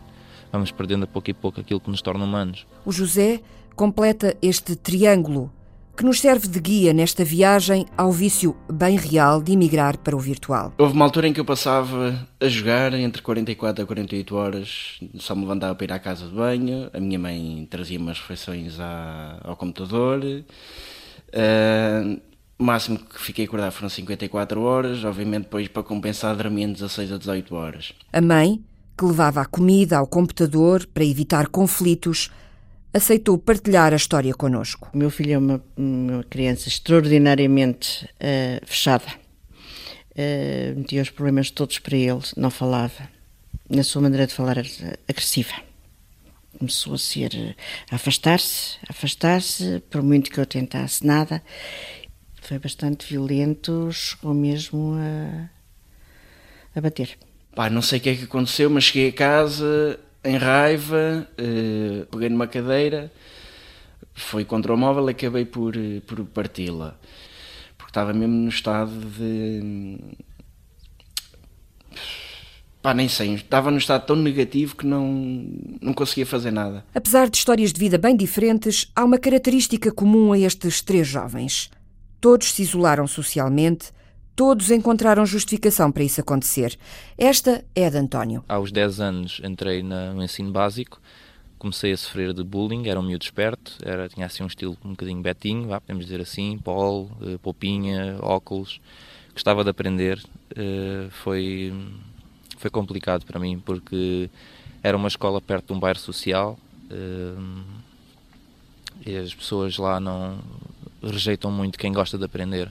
Vamos 0.52 0.72
perdendo 0.72 1.04
a 1.04 1.08
pouco 1.08 1.30
e 1.30 1.34
pouco 1.34 1.60
aquilo 1.60 1.80
que 1.80 1.90
nos 1.90 2.02
torna 2.02 2.24
humanos. 2.24 2.66
O 2.86 2.92
José 2.92 3.42
completa 3.76 4.36
este 4.42 4.76
triângulo 4.76 5.52
que 5.96 6.04
nos 6.04 6.20
serve 6.20 6.48
de 6.48 6.60
guia 6.60 6.94
nesta 6.94 7.24
viagem 7.24 7.86
ao 7.98 8.12
vício 8.12 8.56
bem 8.70 8.98
real 8.98 9.42
de 9.42 9.54
emigrar 9.54 9.98
para 9.98 10.16
o 10.16 10.20
virtual. 10.20 10.74
Houve 10.78 10.94
uma 10.94 11.06
altura 11.06 11.28
em 11.28 11.34
que 11.34 11.40
eu 11.40 11.46
passava 11.46 12.28
a 12.40 12.48
jogar 12.50 12.94
entre 12.94 13.22
44 13.22 13.84
a 13.84 13.88
48 13.88 14.36
horas, 14.36 15.00
só 15.18 15.34
me 15.34 15.42
levantava 15.42 15.74
para 15.74 15.86
ir 15.86 15.94
à 15.94 16.00
casa 16.00 16.28
de 16.28 16.36
banho, 16.36 16.90
a 16.94 17.00
minha 17.00 17.18
mãe 17.18 17.66
trazia 17.70 17.98
umas 17.98 18.20
refeições 18.20 18.78
à, 18.78 19.40
ao 19.42 19.56
computador. 19.56 20.22
Uh, 20.22 22.22
o 22.60 22.64
máximo 22.64 23.00
que 23.00 23.20
fiquei 23.20 23.46
acordado 23.46 23.72
foram 23.72 23.90
54 23.90 24.62
horas, 24.62 25.04
obviamente 25.06 25.44
depois 25.44 25.68
para 25.70 25.84
compensar 25.84 26.36
dormia 26.36 26.68
16 26.68 27.14
a 27.14 27.18
18 27.18 27.56
horas. 27.56 27.94
A 28.12 28.20
mãe 28.20 28.62
que 28.98 29.06
levava 29.06 29.42
a 29.42 29.46
comida 29.46 29.98
ao 29.98 30.08
computador 30.08 30.86
para 30.88 31.04
evitar 31.04 31.48
conflitos, 31.48 32.32
aceitou 32.94 33.38
partilhar 33.38 33.92
a 33.92 33.98
história 33.98 34.34
connosco. 34.34 34.90
O 34.94 34.98
meu 34.98 35.10
filho 35.10 35.34
é 35.34 35.38
uma, 35.38 35.62
uma 35.76 36.24
criança 36.24 36.70
extraordinariamente 36.70 38.06
uh, 38.06 38.66
fechada. 38.66 39.08
Uh, 40.12 40.78
metia 40.78 41.02
os 41.02 41.10
problemas 41.10 41.52
todos 41.52 41.78
para 41.80 41.98
ele, 41.98 42.22
não 42.38 42.50
falava. 42.50 43.10
Na 43.70 43.84
sua 43.84 44.02
maneira 44.02 44.26
de 44.26 44.34
falar 44.34 44.58
era 44.58 45.00
agressiva. 45.10 45.54
Começou 46.58 46.94
a 46.94 46.98
ser 46.98 47.58
a 47.92 47.96
afastar-se, 47.96 48.78
afastar-se, 48.88 49.82
por 49.90 50.02
muito 50.02 50.32
que 50.32 50.40
eu 50.40 50.46
tentasse 50.46 51.06
nada. 51.06 51.44
Foi 52.42 52.58
bastante 52.60 53.06
violento, 53.08 53.90
chegou 53.92 54.34
mesmo 54.34 54.94
a, 54.98 55.50
a 56.78 56.82
bater. 56.82 57.18
Pá, 57.56 57.70
não 57.70 57.82
sei 57.82 58.00
o 58.00 58.02
que 58.02 58.10
é 58.10 58.16
que 58.16 58.24
aconteceu, 58.26 58.70
mas 58.70 58.84
cheguei 58.84 59.10
a 59.10 59.14
casa 59.14 59.98
em 60.26 60.36
raiva, 60.36 61.26
uh, 61.40 62.06
peguei 62.08 62.28
numa 62.28 62.48
cadeira, 62.48 63.10
foi 64.14 64.44
contra 64.44 64.74
o 64.74 64.78
móvel 64.78 65.08
e 65.08 65.12
acabei 65.12 65.46
por, 65.46 65.76
eh, 65.78 66.02
por 66.06 66.24
parti-la. 66.26 66.98
Porque 67.78 67.92
estava 67.92 68.12
mesmo 68.12 68.36
no 68.36 68.50
estado 68.50 68.92
de. 68.92 69.98
Pá, 72.82 72.94
nem 72.94 73.08
sei, 73.08 73.36
estava 73.36 73.72
num 73.72 73.78
estado 73.78 74.06
tão 74.06 74.16
negativo 74.16 74.76
que 74.76 74.86
não, 74.86 75.08
não 75.82 75.94
conseguia 75.94 76.26
fazer 76.26 76.52
nada. 76.52 76.86
Apesar 76.94 77.30
de 77.30 77.38
histórias 77.38 77.72
de 77.72 77.80
vida 77.80 77.98
bem 77.98 78.16
diferentes, 78.16 78.92
há 78.96 79.04
uma 79.04 79.18
característica 79.18 79.92
comum 79.92 80.34
a 80.34 80.40
estes 80.40 80.82
três 80.82 81.08
jovens. 81.08 81.70
Todos 82.20 82.52
se 82.52 82.62
isolaram 82.62 83.08
socialmente 83.08 83.92
Todos 84.36 84.70
encontraram 84.70 85.26
justificação 85.26 85.90
para 85.90 86.04
isso 86.04 86.20
acontecer. 86.20 86.78
Esta 87.18 87.64
é 87.74 87.86
a 87.86 87.90
de 87.90 87.98
António. 87.98 88.44
Aos 88.50 88.70
10 88.70 89.00
anos 89.00 89.42
entrei 89.42 89.82
no 89.82 90.22
ensino 90.22 90.52
básico, 90.52 91.00
comecei 91.58 91.94
a 91.94 91.98
sofrer 91.98 92.34
de 92.34 92.44
bullying, 92.44 92.90
era 92.90 93.00
um 93.00 93.04
miúdo 93.04 93.24
esperto, 93.24 93.78
era, 93.82 94.10
tinha 94.10 94.26
assim 94.26 94.44
um 94.44 94.48
estilo 94.48 94.78
um 94.84 94.90
bocadinho 94.90 95.22
betinho, 95.22 95.70
vá, 95.70 95.80
podemos 95.80 96.06
dizer 96.06 96.20
assim, 96.20 96.58
polo, 96.58 97.10
uh, 97.22 97.40
poupinha, 97.40 98.18
óculos. 98.22 98.82
Gostava 99.32 99.64
de 99.64 99.70
aprender, 99.70 100.22
uh, 100.52 101.10
foi, 101.12 101.74
foi 102.58 102.70
complicado 102.70 103.26
para 103.26 103.40
mim 103.40 103.58
porque 103.66 104.30
era 104.84 104.98
uma 104.98 105.08
escola 105.08 105.40
perto 105.40 105.68
de 105.68 105.74
um 105.74 105.80
bairro 105.80 106.00
social 106.00 106.60
uh, 106.92 107.64
e 109.06 109.16
as 109.16 109.34
pessoas 109.34 109.78
lá 109.78 109.98
não 109.98 110.40
rejeitam 111.02 111.50
muito 111.50 111.80
quem 111.80 111.94
gosta 111.94 112.18
de 112.18 112.26
aprender 112.26 112.70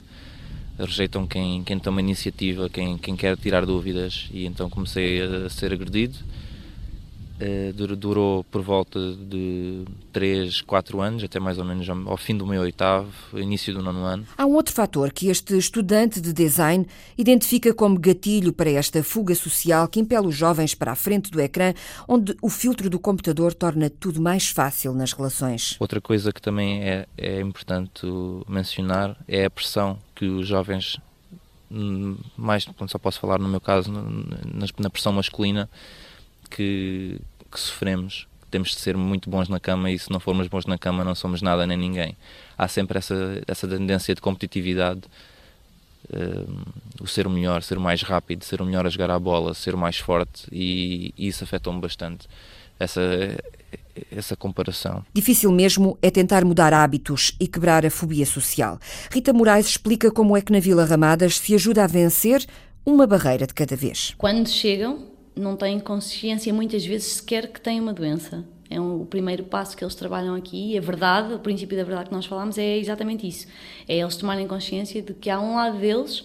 rejeitam 0.77 1.25
quem, 1.25 1.63
quem 1.63 1.79
toma 1.79 2.01
iniciativa, 2.01 2.69
quem, 2.69 2.97
quem 2.97 3.15
quer 3.15 3.37
tirar 3.37 3.65
dúvidas, 3.65 4.27
e 4.31 4.45
então 4.45 4.69
comecei 4.69 5.21
a 5.21 5.49
ser 5.49 5.73
agredido. 5.73 6.17
Uh, 7.35 7.95
durou 7.97 8.45
por 8.45 8.61
volta 8.61 8.97
de 9.13 9.83
3, 10.13 10.61
4 10.61 11.01
anos, 11.01 11.23
até 11.23 11.37
mais 11.37 11.57
ou 11.57 11.65
menos 11.65 11.87
ao 11.89 12.15
fim 12.15 12.37
do 12.37 12.47
meu 12.47 12.61
oitavo, 12.61 13.11
início 13.33 13.73
do 13.73 13.83
nono 13.83 14.05
ano. 14.05 14.25
Há 14.37 14.45
um 14.45 14.53
outro 14.53 14.73
fator 14.73 15.11
que 15.11 15.27
este 15.27 15.57
estudante 15.57 16.21
de 16.21 16.31
design 16.31 16.87
identifica 17.17 17.73
como 17.73 17.99
gatilho 17.99 18.53
para 18.53 18.69
esta 18.69 19.03
fuga 19.03 19.35
social 19.35 19.85
que 19.89 19.99
impele 19.99 20.27
os 20.27 20.35
jovens 20.35 20.73
para 20.73 20.93
a 20.93 20.95
frente 20.95 21.29
do 21.29 21.41
ecrã, 21.41 21.73
onde 22.07 22.35
o 22.41 22.49
filtro 22.49 22.89
do 22.89 22.99
computador 22.99 23.53
torna 23.53 23.89
tudo 23.89 24.21
mais 24.21 24.47
fácil 24.47 24.93
nas 24.93 25.11
relações. 25.11 25.75
Outra 25.79 25.99
coisa 25.99 26.31
que 26.31 26.41
também 26.41 26.83
é, 26.83 27.05
é 27.17 27.41
importante 27.41 28.07
mencionar 28.47 29.17
é 29.27 29.43
a 29.43 29.49
pressão 29.49 29.99
que 30.15 30.25
os 30.25 30.47
jovens, 30.47 30.97
hum, 31.69 32.15
mais, 32.37 32.65
só 32.87 32.97
posso 32.97 33.19
falar 33.19 33.39
no 33.39 33.49
meu 33.49 33.59
caso, 33.59 33.91
na 33.91 34.89
pressão 34.89 35.11
masculina, 35.11 35.69
que, 36.49 37.19
que 37.51 37.59
sofremos. 37.59 38.27
Temos 38.51 38.69
de 38.69 38.77
ser 38.77 38.95
muito 38.95 39.29
bons 39.29 39.49
na 39.49 39.59
cama 39.59 39.91
e 39.91 39.99
se 39.99 40.09
não 40.11 40.19
formos 40.19 40.47
bons 40.47 40.65
na 40.65 40.77
cama 40.77 41.03
não 41.03 41.15
somos 41.15 41.41
nada 41.41 41.67
nem 41.67 41.77
ninguém. 41.77 42.15
Há 42.57 42.67
sempre 42.67 42.97
essa, 42.97 43.41
essa 43.47 43.67
tendência 43.67 44.15
de 44.15 44.21
competitividade 44.21 45.01
o 47.01 47.07
ser 47.07 47.27
o 47.27 47.29
melhor, 47.29 47.63
ser 47.63 47.77
o 47.77 47.81
mais 47.81 48.01
rápido, 48.01 48.43
ser 48.43 48.61
o 48.61 48.65
melhor 48.65 48.85
a 48.85 48.89
jogar 48.89 49.09
a 49.11 49.19
bola, 49.19 49.53
ser 49.53 49.73
o 49.73 49.77
mais 49.77 49.97
forte 49.97 50.47
e, 50.51 51.13
e 51.17 51.27
isso 51.27 51.43
afetou-me 51.43 51.81
bastante. 51.81 52.27
Essa, 52.77 53.01
essa 54.11 54.35
comparação. 54.35 55.05
Difícil 55.13 55.51
mesmo 55.51 55.97
é 56.01 56.11
tentar 56.11 56.43
mudar 56.43 56.73
hábitos 56.73 57.33
e 57.39 57.47
quebrar 57.47 57.85
a 57.85 57.89
fobia 57.89 58.25
social. 58.25 58.77
Rita 59.09 59.31
Moraes 59.31 59.67
explica 59.67 60.11
como 60.11 60.35
é 60.35 60.41
que 60.41 60.51
na 60.51 60.59
Vila 60.59 60.83
Ramadas 60.83 61.37
se 61.37 61.55
ajuda 61.55 61.85
a 61.85 61.87
vencer 61.87 62.45
uma 62.85 63.07
barreira 63.07 63.47
de 63.47 63.53
cada 63.53 63.75
vez. 63.75 64.13
Quando 64.17 64.49
chegam, 64.49 65.14
não 65.35 65.55
têm 65.55 65.79
consciência 65.79 66.53
muitas 66.53 66.85
vezes 66.85 67.13
sequer 67.13 67.47
que 67.47 67.59
têm 67.59 67.79
uma 67.79 67.93
doença. 67.93 68.45
É 68.69 68.79
um, 68.79 69.01
o 69.01 69.05
primeiro 69.05 69.43
passo 69.43 69.75
que 69.77 69.83
eles 69.83 69.95
trabalham 69.95 70.33
aqui 70.35 70.73
e 70.73 70.77
a 70.77 70.81
verdade, 70.81 71.33
o 71.33 71.39
princípio 71.39 71.77
da 71.77 71.83
verdade 71.83 72.09
que 72.09 72.15
nós 72.15 72.25
falamos 72.25 72.57
é 72.57 72.77
exatamente 72.77 73.27
isso. 73.27 73.47
É 73.87 73.97
eles 73.97 74.15
tomarem 74.17 74.47
consciência 74.47 75.01
de 75.01 75.13
que 75.13 75.29
há 75.29 75.39
um 75.39 75.55
lado 75.55 75.77
deles 75.77 76.23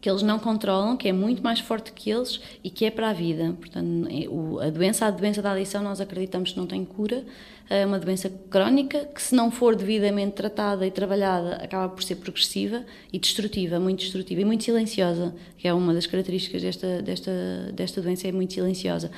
que 0.00 0.08
eles 0.08 0.22
não 0.22 0.38
controlam, 0.38 0.96
que 0.96 1.08
é 1.08 1.12
muito 1.12 1.42
mais 1.42 1.60
forte 1.60 1.92
que 1.92 2.10
eles 2.10 2.40
e 2.64 2.70
que 2.70 2.84
é 2.84 2.90
para 2.90 3.10
a 3.10 3.12
vida. 3.12 3.54
Portanto, 3.58 4.08
é, 4.08 4.66
a 4.66 4.70
doença, 4.70 5.06
a 5.06 5.10
doença 5.10 5.42
da 5.42 5.52
adição, 5.52 5.82
nós 5.82 6.00
acreditamos 6.00 6.52
que 6.52 6.58
não 6.58 6.66
tem 6.66 6.84
cura, 6.84 7.22
é 7.68 7.86
uma 7.86 8.00
doença 8.00 8.28
crónica 8.50 9.04
que, 9.04 9.22
se 9.22 9.34
não 9.34 9.50
for 9.50 9.76
devidamente 9.76 10.32
tratada 10.32 10.84
e 10.84 10.90
trabalhada, 10.90 11.54
acaba 11.56 11.88
por 11.88 12.02
ser 12.02 12.16
progressiva 12.16 12.84
e 13.12 13.18
destrutiva, 13.18 13.78
muito 13.78 14.00
destrutiva 14.00 14.40
e 14.40 14.44
muito 14.44 14.64
silenciosa, 14.64 15.32
que 15.56 15.68
é 15.68 15.72
uma 15.72 15.94
das 15.94 16.06
características 16.06 16.62
desta, 16.62 17.00
desta, 17.00 17.32
desta 17.72 18.02
doença, 18.02 18.26
é 18.26 18.32
muito 18.32 18.54
silenciosa. 18.54 19.10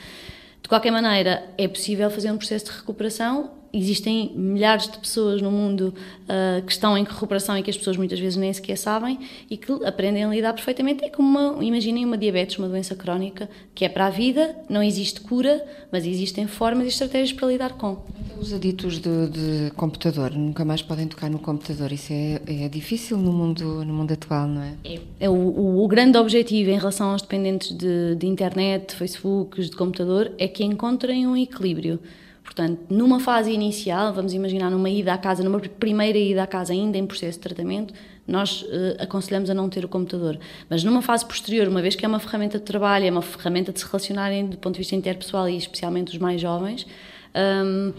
De 0.60 0.68
qualquer 0.68 0.90
maneira, 0.90 1.48
é 1.56 1.66
possível 1.66 2.10
fazer 2.10 2.30
um 2.30 2.36
processo 2.36 2.66
de 2.66 2.72
recuperação 2.72 3.61
existem 3.72 4.32
milhares 4.34 4.88
de 4.90 4.98
pessoas 4.98 5.40
no 5.40 5.50
mundo 5.50 5.94
uh, 6.24 6.62
que 6.64 6.72
estão 6.72 6.96
em 6.96 7.04
recuperação 7.04 7.56
e 7.56 7.62
que 7.62 7.70
as 7.70 7.76
pessoas 7.76 7.96
muitas 7.96 8.20
vezes 8.20 8.36
nem 8.36 8.52
sequer 8.52 8.76
sabem 8.76 9.18
e 9.48 9.56
que 9.56 9.72
aprendem 9.84 10.24
a 10.24 10.28
lidar 10.28 10.52
perfeitamente. 10.52 11.04
É 11.04 11.08
como, 11.08 11.26
uma, 11.28 11.64
imaginem 11.64 12.04
uma 12.04 12.18
diabetes, 12.18 12.58
uma 12.58 12.68
doença 12.68 12.94
crónica, 12.94 13.48
que 13.74 13.84
é 13.84 13.88
para 13.88 14.06
a 14.06 14.10
vida, 14.10 14.54
não 14.68 14.82
existe 14.82 15.20
cura, 15.20 15.64
mas 15.90 16.06
existem 16.06 16.46
formas 16.46 16.84
e 16.84 16.88
estratégias 16.88 17.32
para 17.32 17.48
lidar 17.48 17.72
com. 17.74 18.02
Os 18.38 18.52
aditos 18.52 18.98
de, 18.98 19.28
de 19.28 19.70
computador 19.76 20.32
nunca 20.32 20.64
mais 20.64 20.82
podem 20.82 21.06
tocar 21.06 21.30
no 21.30 21.38
computador. 21.38 21.92
Isso 21.92 22.12
é, 22.12 22.40
é 22.46 22.68
difícil 22.68 23.16
no 23.16 23.32
mundo, 23.32 23.84
no 23.84 23.94
mundo 23.94 24.12
atual, 24.12 24.46
não 24.48 24.62
é? 24.62 24.74
É, 24.84 25.00
é 25.20 25.30
o, 25.30 25.34
o, 25.34 25.84
o, 25.84 25.88
grande 25.88 26.18
objetivo 26.18 26.70
em 26.70 26.76
relação 26.76 27.10
aos 27.10 27.22
dependentes 27.22 27.76
de, 27.76 28.16
de 28.16 28.26
internet, 28.26 28.90
de 28.90 28.96
Facebook, 28.96 29.62
de 29.62 29.70
computador, 29.70 30.32
é 30.38 30.48
que 30.48 30.64
encontrem 30.64 31.26
um 31.26 31.36
equilíbrio 31.36 32.00
Portanto, 32.42 32.80
numa 32.90 33.20
fase 33.20 33.52
inicial, 33.52 34.12
vamos 34.12 34.34
imaginar 34.34 34.70
numa 34.70 34.90
ida 34.90 35.12
à 35.12 35.18
casa, 35.18 35.44
numa 35.44 35.60
primeira 35.60 36.18
ida 36.18 36.42
à 36.42 36.46
casa, 36.46 36.72
ainda 36.72 36.98
em 36.98 37.06
processo 37.06 37.38
de 37.38 37.42
tratamento, 37.42 37.94
nós 38.26 38.62
uh, 38.62 38.96
aconselhamos 38.98 39.48
a 39.48 39.54
não 39.54 39.68
ter 39.68 39.84
o 39.84 39.88
computador. 39.88 40.38
Mas 40.68 40.84
numa 40.84 41.02
fase 41.02 41.24
posterior, 41.24 41.68
uma 41.68 41.80
vez 41.80 41.94
que 41.94 42.04
é 42.04 42.08
uma 42.08 42.18
ferramenta 42.18 42.58
de 42.58 42.64
trabalho, 42.64 43.06
é 43.06 43.10
uma 43.10 43.22
ferramenta 43.22 43.72
de 43.72 43.80
se 43.80 43.86
relacionarem 43.86 44.46
do 44.46 44.58
ponto 44.58 44.74
de 44.74 44.78
vista 44.78 44.94
interpessoal 44.94 45.48
e 45.48 45.56
especialmente 45.56 46.12
os 46.12 46.18
mais 46.18 46.40
jovens, 46.40 46.86
um, 47.34 47.92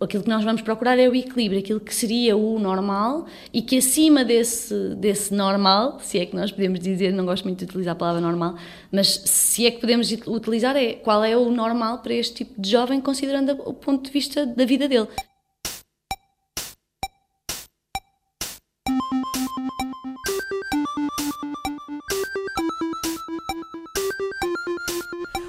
aquilo 0.00 0.22
que 0.22 0.28
nós 0.28 0.44
vamos 0.44 0.62
procurar 0.62 0.98
é 0.98 1.08
o 1.08 1.14
equilíbrio, 1.14 1.60
aquilo 1.60 1.80
que 1.80 1.94
seria 1.94 2.36
o 2.36 2.58
normal 2.58 3.26
e 3.52 3.62
que 3.62 3.78
acima 3.78 4.24
desse, 4.24 4.94
desse 4.96 5.34
normal, 5.34 5.98
se 6.00 6.18
é 6.18 6.26
que 6.26 6.36
nós 6.36 6.52
podemos 6.52 6.80
dizer, 6.80 7.12
não 7.12 7.24
gosto 7.24 7.44
muito 7.44 7.58
de 7.58 7.64
utilizar 7.64 7.92
a 7.92 7.98
palavra 7.98 8.20
normal, 8.20 8.56
mas 8.92 9.22
se 9.24 9.66
é 9.66 9.70
que 9.70 9.80
podemos 9.80 10.10
utilizar, 10.26 10.76
é 10.76 10.94
qual 10.94 11.24
é 11.24 11.36
o 11.36 11.50
normal 11.50 11.98
para 11.98 12.14
este 12.14 12.44
tipo 12.44 12.60
de 12.60 12.70
jovem, 12.70 13.00
considerando 13.00 13.52
o 13.64 13.72
ponto 13.72 14.04
de 14.04 14.10
vista 14.10 14.44
da 14.44 14.64
vida 14.64 14.88
dele. 14.88 15.08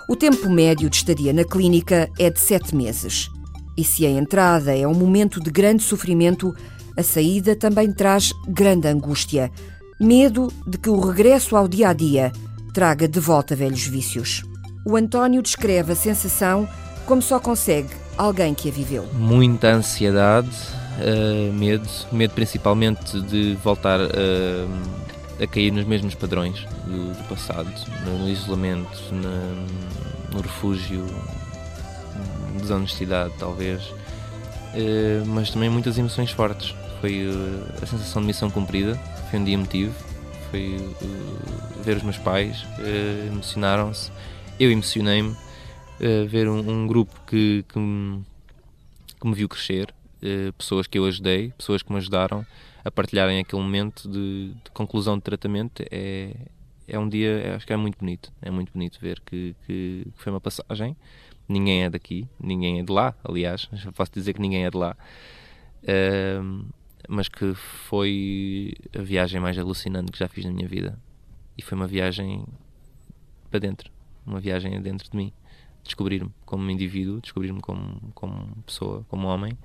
O 0.10 0.16
tempo 0.16 0.50
médio 0.50 0.90
de 0.90 0.96
estadia 0.96 1.34
na 1.34 1.44
clínica 1.44 2.10
é 2.18 2.30
de 2.30 2.40
sete 2.40 2.74
meses. 2.74 3.28
E 3.78 3.84
se 3.84 4.06
a 4.06 4.10
entrada 4.10 4.76
é 4.76 4.88
um 4.88 4.94
momento 4.96 5.40
de 5.40 5.52
grande 5.52 5.84
sofrimento, 5.84 6.56
a 6.98 7.04
saída 7.04 7.56
também 7.56 7.92
traz 7.92 8.34
grande 8.48 8.88
angústia. 8.88 9.52
Medo 10.00 10.52
de 10.66 10.80
que 10.80 10.90
o 10.90 11.00
regresso 11.00 11.56
ao 11.56 11.68
dia 11.68 11.90
a 11.90 11.94
dia 11.94 12.32
traga 12.74 13.08
de 13.08 13.20
volta 13.20 13.56
velhos 13.56 13.86
vícios. 13.86 14.44
O 14.84 14.96
António 14.96 15.42
descreve 15.42 15.94
a 15.94 15.96
sensação 15.96 16.68
como 17.06 17.22
só 17.22 17.40
consegue 17.40 17.90
alguém 18.18 18.54
que 18.54 18.70
a 18.70 18.72
viveu. 18.72 19.06
Muita 19.14 19.70
ansiedade, 19.70 20.50
uh, 20.50 21.54
medo, 21.54 21.88
medo 22.12 22.34
principalmente 22.34 23.22
de 23.22 23.56
voltar 23.64 24.00
uh, 24.02 24.70
a 25.42 25.46
cair 25.46 25.72
nos 25.72 25.86
mesmos 25.86 26.16
padrões 26.16 26.66
do, 26.86 27.14
do 27.14 27.24
passado, 27.30 27.70
no 28.06 28.28
isolamento, 28.28 28.98
no 30.34 30.42
refúgio, 30.42 31.06
desonestidade, 32.58 33.34
talvez, 33.38 33.82
uh, 33.84 35.26
mas 35.26 35.50
também 35.50 35.70
muitas 35.70 35.98
emoções 35.98 36.32
fortes. 36.32 36.76
Foi 37.02 37.28
uh, 37.28 37.84
a 37.84 37.86
sensação 37.86 38.22
de 38.22 38.28
missão 38.28 38.50
cumprida, 38.50 38.96
foi 39.30 39.40
um 39.40 39.44
dia 39.44 39.54
emotivo, 39.54 39.94
foi 40.50 40.78
uh, 40.78 41.84
ver 41.84 41.98
os 41.98 42.04
meus 42.04 42.18
pais, 42.18 42.66
emocionaram-se, 43.28 44.12
eu 44.60 44.72
emocionei-me, 44.72 45.36
ver 46.28 46.48
um, 46.48 46.60
um, 46.60 46.88
grupo 46.88 47.14
que, 47.26 47.64
que, 47.68 47.80
me, 47.80 48.24
que 49.20 49.28
me 49.28 49.34
viu 49.34 49.48
crescer, 49.48 49.94
pessoas 50.58 50.86
que 50.88 50.98
eu 50.98 51.06
ajudei, 51.06 51.54
pessoas 51.58 51.82
que 51.82 51.92
me 51.92 51.98
ajudaram 51.98 52.46
a 52.84 52.92
partilharem 52.92 53.40
aquele 53.40 53.62
momento 53.62 54.10
de, 54.10 54.54
de 54.64 54.72
conclusão 54.72 55.18
de 55.18 55.24
tratamento. 55.24 55.84
É, 55.92 56.34
é 56.88 56.98
um 56.98 57.08
dia, 57.08 57.56
acho 57.56 57.68
que 57.68 57.74
é 57.74 57.78
muito 57.78 58.00
bonito, 58.00 58.32
é 58.42 58.50
muito 58.50 58.72
bonito 58.72 58.98
ver 59.02 59.20
que, 59.26 59.56
que 59.66 60.08
foi 60.16 60.32
uma 60.32 60.40
passagem 60.40 60.96
ninguém 61.48 61.84
é 61.84 61.90
daqui, 61.90 62.28
ninguém 62.40 62.80
é 62.80 62.84
de 62.84 62.92
lá, 62.92 63.16
aliás, 63.24 63.70
posso 63.96 64.12
dizer 64.12 64.34
que 64.34 64.42
ninguém 64.42 64.66
é 64.66 64.70
de 64.70 64.78
lá, 64.78 64.96
uh, 65.84 66.66
mas 67.08 67.28
que 67.28 67.54
foi 67.54 68.74
a 68.98 69.02
viagem 69.02 69.40
mais 69.40 69.58
alucinante 69.58 70.12
que 70.12 70.20
já 70.20 70.28
fiz 70.28 70.46
na 70.46 70.52
minha 70.52 70.68
vida. 70.68 71.00
E 71.58 71.62
foi 71.62 71.76
uma 71.76 71.88
viagem 71.88 72.46
para 73.50 73.60
dentro, 73.60 73.92
uma 74.26 74.40
viagem 74.40 74.80
dentro 74.82 75.10
de 75.10 75.16
mim. 75.16 75.32
Descobrir-me 75.84 76.30
como 76.46 76.70
indivíduo, 76.70 77.22
descobrir-me 77.22 77.62
como, 77.62 78.12
como 78.14 78.56
pessoa, 78.66 79.06
como 79.08 79.28
homem 79.28 79.58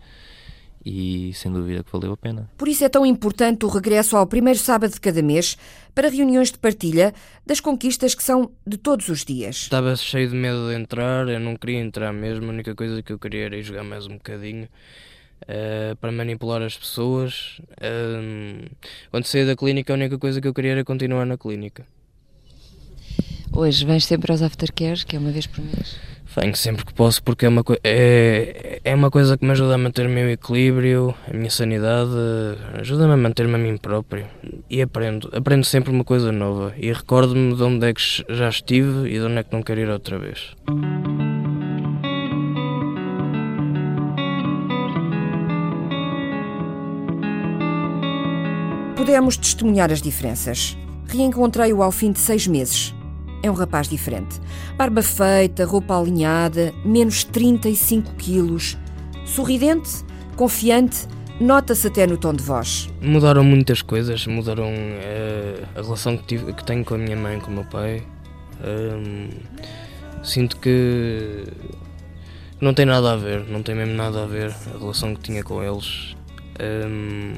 e 0.84 1.32
sem 1.34 1.52
dúvida 1.52 1.84
que 1.84 1.92
valeu 1.92 2.12
a 2.12 2.16
pena. 2.16 2.50
Por 2.56 2.68
isso 2.68 2.84
é 2.84 2.88
tão 2.88 3.06
importante 3.06 3.64
o 3.64 3.68
regresso 3.68 4.16
ao 4.16 4.26
primeiro 4.26 4.58
sábado 4.58 4.92
de 4.92 5.00
cada 5.00 5.22
mês 5.22 5.56
para 5.94 6.08
reuniões 6.08 6.50
de 6.50 6.58
partilha 6.58 7.14
das 7.46 7.60
conquistas 7.60 8.14
que 8.14 8.22
são 8.22 8.50
de 8.66 8.76
todos 8.76 9.08
os 9.08 9.24
dias. 9.24 9.56
Estava 9.56 9.94
cheio 9.96 10.28
de 10.28 10.34
medo 10.34 10.68
de 10.68 10.74
entrar, 10.74 11.28
eu 11.28 11.40
não 11.40 11.56
queria 11.56 11.78
entrar 11.78 12.12
mesmo, 12.12 12.46
a 12.46 12.48
única 12.50 12.74
coisa 12.74 13.02
que 13.02 13.12
eu 13.12 13.18
queria 13.18 13.46
era 13.46 13.56
ir 13.56 13.62
jogar 13.62 13.84
mais 13.84 14.06
um 14.06 14.14
bocadinho. 14.14 14.68
Uh, 15.42 15.96
para 15.96 16.12
manipular 16.12 16.62
as 16.62 16.76
pessoas. 16.76 17.60
Uh, 17.72 18.70
quando 19.10 19.24
saí 19.24 19.44
da 19.44 19.56
clínica, 19.56 19.92
a 19.92 19.96
única 19.96 20.16
coisa 20.16 20.40
que 20.40 20.46
eu 20.46 20.54
queria 20.54 20.70
era 20.70 20.84
continuar 20.84 21.26
na 21.26 21.36
clínica. 21.36 21.84
Hoje 23.52 23.84
vens 23.84 24.04
sempre 24.04 24.30
aos 24.30 24.40
aftercares, 24.40 25.02
que 25.02 25.16
é 25.16 25.18
uma 25.18 25.32
vez 25.32 25.48
por 25.48 25.64
mês? 25.64 26.11
Venho 26.34 26.56
sempre 26.56 26.86
que 26.86 26.94
posso 26.94 27.22
porque 27.22 27.44
é 27.44 27.48
uma, 27.48 27.62
é, 27.84 28.80
é 28.82 28.94
uma 28.94 29.10
coisa 29.10 29.36
que 29.36 29.44
me 29.44 29.50
ajuda 29.50 29.74
a 29.74 29.78
manter 29.78 30.06
o 30.06 30.08
meu 30.08 30.30
equilíbrio, 30.30 31.14
a 31.28 31.36
minha 31.36 31.50
sanidade, 31.50 32.10
ajuda-me 32.80 33.12
a 33.12 33.16
manter-me 33.18 33.54
a 33.54 33.58
mim 33.58 33.76
próprio. 33.76 34.26
E 34.70 34.80
aprendo, 34.80 35.30
aprendo 35.34 35.64
sempre 35.64 35.90
uma 35.90 36.04
coisa 36.04 36.32
nova 36.32 36.72
e 36.78 36.90
recordo-me 36.90 37.54
de 37.54 37.62
onde 37.62 37.86
é 37.86 37.92
que 37.92 38.02
já 38.30 38.48
estive 38.48 39.08
e 39.08 39.18
de 39.18 39.20
onde 39.20 39.38
é 39.38 39.42
que 39.42 39.52
não 39.52 39.62
quero 39.62 39.80
ir 39.80 39.90
outra 39.90 40.18
vez. 40.18 40.56
Pudemos 48.96 49.36
testemunhar 49.36 49.92
as 49.92 50.00
diferenças. 50.00 50.78
Reencontrei-o 51.08 51.82
ao 51.82 51.92
fim 51.92 52.10
de 52.10 52.20
seis 52.20 52.46
meses 52.46 52.94
é 53.42 53.50
um 53.50 53.54
rapaz 53.54 53.88
diferente. 53.88 54.40
Barba 54.76 55.02
feita, 55.02 55.64
roupa 55.64 55.98
alinhada, 55.98 56.72
menos 56.84 57.24
35 57.24 58.14
quilos. 58.14 58.78
Sorridente, 59.24 60.04
confiante, 60.36 61.06
nota-se 61.40 61.88
até 61.88 62.06
no 62.06 62.16
tom 62.16 62.32
de 62.32 62.42
voz. 62.42 62.88
Mudaram 63.00 63.42
muitas 63.42 63.82
coisas, 63.82 64.26
mudaram 64.26 64.68
uh, 64.68 65.66
a 65.74 65.82
relação 65.82 66.16
que, 66.16 66.24
tive, 66.24 66.52
que, 66.52 66.64
tenho 66.64 66.84
com 66.84 66.94
a 66.94 66.98
minha 66.98 67.16
mãe, 67.16 67.40
com 67.40 67.50
o 67.50 67.54
meu 67.54 67.64
pai. 67.64 68.02
Um, 68.64 69.28
sinto 70.22 70.56
que 70.58 71.44
não 72.60 72.72
tem 72.72 72.86
nada 72.86 73.12
a 73.12 73.16
ver, 73.16 73.44
não 73.48 73.62
tem 73.62 73.74
mesmo 73.74 73.94
nada 73.94 74.22
a 74.22 74.26
ver 74.26 74.54
a 74.74 74.78
relação 74.78 75.14
que 75.14 75.22
tinha 75.22 75.42
com 75.42 75.62
eles. 75.62 76.16
Um, 76.60 77.32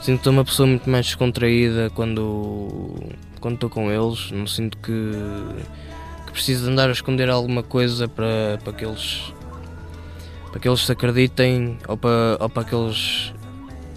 sinto 0.00 0.30
uma 0.30 0.44
pessoa 0.44 0.66
muito 0.66 0.88
mais 0.88 1.06
descontraída 1.06 1.90
quando 1.90 2.94
quando 3.42 3.56
estou 3.56 3.68
com 3.68 3.90
eles, 3.90 4.30
não 4.30 4.46
sinto 4.46 4.78
que, 4.78 5.10
que 6.26 6.32
preciso 6.32 6.70
andar 6.70 6.88
a 6.88 6.92
esconder 6.92 7.28
alguma 7.28 7.62
coisa 7.62 8.08
para, 8.08 8.58
para 8.62 8.72
que 8.72 8.86
eles 8.86 9.34
para 10.50 10.60
que 10.60 10.68
eles 10.68 10.80
se 10.80 10.92
acreditem 10.92 11.78
ou 11.88 11.96
para, 11.96 12.36
ou 12.38 12.48
para 12.48 12.64
que 12.64 12.74
eles 12.74 13.34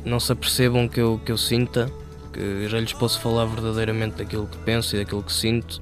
não 0.04 0.20
se 0.20 0.32
apercebam 0.32 0.88
que 0.88 1.00
eu, 1.00 1.22
que 1.24 1.32
eu 1.32 1.38
sinta, 1.38 1.92
que 2.34 2.68
já 2.68 2.80
lhes 2.80 2.94
posso 2.94 3.20
falar 3.20 3.46
verdadeiramente 3.46 4.18
daquilo 4.18 4.48
que 4.48 4.58
penso 4.60 4.96
e 4.96 5.00
daquilo 5.00 5.22
que 5.22 5.34
sinto, 5.34 5.82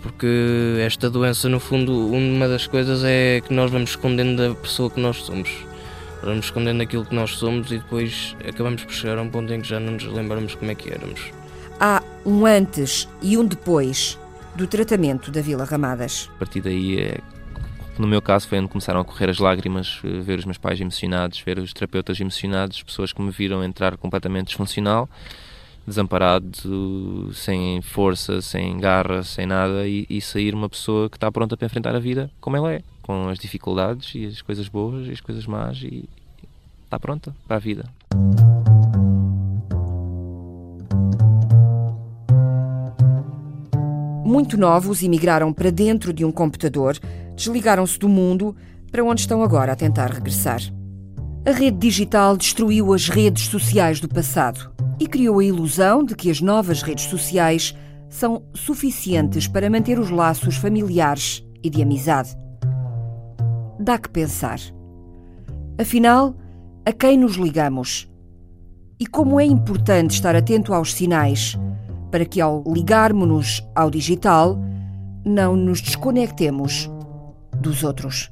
porque 0.00 0.78
esta 0.80 1.10
doença, 1.10 1.48
no 1.48 1.60
fundo, 1.60 2.08
uma 2.08 2.48
das 2.48 2.66
coisas 2.66 3.02
é 3.04 3.40
que 3.40 3.52
nós 3.52 3.70
vamos 3.70 3.90
escondendo 3.90 4.36
da 4.36 4.54
pessoa 4.54 4.90
que 4.90 5.00
nós 5.00 5.18
somos. 5.18 5.50
Vamos 6.22 6.46
escondendo 6.46 6.82
aquilo 6.82 7.04
que 7.04 7.14
nós 7.14 7.32
somos 7.32 7.70
e 7.72 7.78
depois 7.78 8.36
acabamos 8.48 8.84
por 8.84 8.92
chegar 8.92 9.18
a 9.18 9.22
um 9.22 9.28
ponto 9.28 9.52
em 9.52 9.60
que 9.60 9.68
já 9.68 9.80
não 9.80 9.94
nos 9.94 10.04
lembramos 10.04 10.54
como 10.54 10.70
é 10.70 10.74
que 10.74 10.90
éramos. 10.90 11.20
Há 11.80 12.02
um 12.24 12.46
antes 12.46 13.08
e 13.20 13.36
um 13.36 13.44
depois 13.44 14.18
do 14.54 14.66
tratamento 14.66 15.30
da 15.30 15.40
Vila 15.40 15.64
Ramadas. 15.64 16.30
A 16.36 16.38
partir 16.38 16.60
daí, 16.60 16.98
é, 16.98 17.20
no 17.98 18.06
meu 18.06 18.22
caso, 18.22 18.48
foi 18.48 18.58
onde 18.58 18.68
começaram 18.68 19.00
a 19.00 19.04
correr 19.04 19.30
as 19.30 19.38
lágrimas, 19.38 20.00
eh, 20.04 20.20
ver 20.20 20.38
os 20.38 20.44
meus 20.44 20.58
pais 20.58 20.80
emocionados, 20.80 21.40
ver 21.40 21.58
os 21.58 21.72
terapeutas 21.72 22.20
emocionados, 22.20 22.82
pessoas 22.82 23.12
que 23.12 23.20
me 23.20 23.30
viram 23.30 23.62
entrar 23.62 23.96
completamente 23.96 24.48
disfuncional, 24.48 25.08
desamparado, 25.86 27.32
sem 27.34 27.82
força, 27.82 28.40
sem 28.40 28.78
garra, 28.78 29.22
sem 29.22 29.46
nada, 29.46 29.86
e, 29.86 30.06
e 30.08 30.20
sair 30.20 30.54
uma 30.54 30.68
pessoa 30.68 31.10
que 31.10 31.16
está 31.16 31.30
pronta 31.30 31.56
para 31.56 31.66
enfrentar 31.66 31.94
a 31.94 31.98
vida 31.98 32.30
como 32.40 32.56
ela 32.56 32.72
é, 32.72 32.82
com 33.02 33.28
as 33.28 33.38
dificuldades 33.38 34.14
e 34.14 34.26
as 34.26 34.40
coisas 34.42 34.68
boas 34.68 35.08
e 35.08 35.10
as 35.10 35.20
coisas 35.20 35.46
más, 35.46 35.82
e 35.82 36.08
está 36.84 36.98
pronta 36.98 37.34
para 37.46 37.56
a 37.56 37.60
vida. 37.60 37.84
Muito 44.32 44.56
novos 44.56 45.02
emigraram 45.02 45.52
para 45.52 45.70
dentro 45.70 46.10
de 46.10 46.24
um 46.24 46.32
computador, 46.32 46.98
desligaram-se 47.36 47.98
do 47.98 48.08
mundo, 48.08 48.56
para 48.90 49.04
onde 49.04 49.20
estão 49.20 49.42
agora 49.42 49.72
a 49.72 49.76
tentar 49.76 50.10
regressar. 50.10 50.62
A 51.46 51.50
rede 51.50 51.76
digital 51.76 52.34
destruiu 52.34 52.94
as 52.94 53.10
redes 53.10 53.44
sociais 53.44 54.00
do 54.00 54.08
passado 54.08 54.72
e 54.98 55.06
criou 55.06 55.38
a 55.38 55.44
ilusão 55.44 56.02
de 56.02 56.16
que 56.16 56.30
as 56.30 56.40
novas 56.40 56.80
redes 56.80 57.04
sociais 57.04 57.76
são 58.08 58.42
suficientes 58.54 59.46
para 59.46 59.68
manter 59.68 59.98
os 59.98 60.08
laços 60.08 60.56
familiares 60.56 61.46
e 61.62 61.68
de 61.68 61.82
amizade. 61.82 62.34
Dá 63.78 63.98
que 63.98 64.08
pensar. 64.08 64.60
Afinal, 65.78 66.34
a 66.86 66.92
quem 66.92 67.18
nos 67.18 67.34
ligamos? 67.34 68.10
E 68.98 69.06
como 69.06 69.38
é 69.38 69.44
importante 69.44 70.12
estar 70.12 70.34
atento 70.34 70.72
aos 70.72 70.94
sinais 70.94 71.58
para 72.12 72.26
que, 72.26 72.40
ao 72.40 72.62
ligarmos-nos 72.66 73.66
ao 73.74 73.90
digital, 73.90 74.56
não 75.24 75.56
nos 75.56 75.80
desconectemos 75.80 76.88
dos 77.58 77.82
outros. 77.82 78.30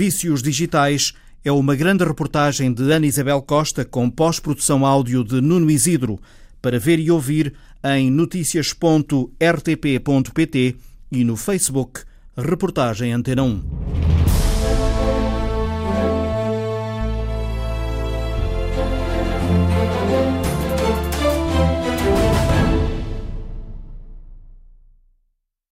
Vícios 0.00 0.42
Digitais 0.42 1.12
é 1.44 1.52
uma 1.52 1.76
grande 1.76 2.02
reportagem 2.04 2.72
de 2.72 2.90
Ana 2.90 3.04
Isabel 3.04 3.42
Costa 3.42 3.84
com 3.84 4.08
pós-produção 4.08 4.86
áudio 4.86 5.22
de 5.22 5.42
Nuno 5.42 5.70
Isidro 5.70 6.18
para 6.62 6.78
ver 6.78 6.98
e 6.98 7.10
ouvir 7.10 7.52
em 7.84 8.10
noticias.rtp.pt 8.10 10.76
e 11.12 11.22
no 11.22 11.36
Facebook 11.36 12.00
Reportagem 12.34 13.12
Antena 13.12 13.42
1. 13.42 14.19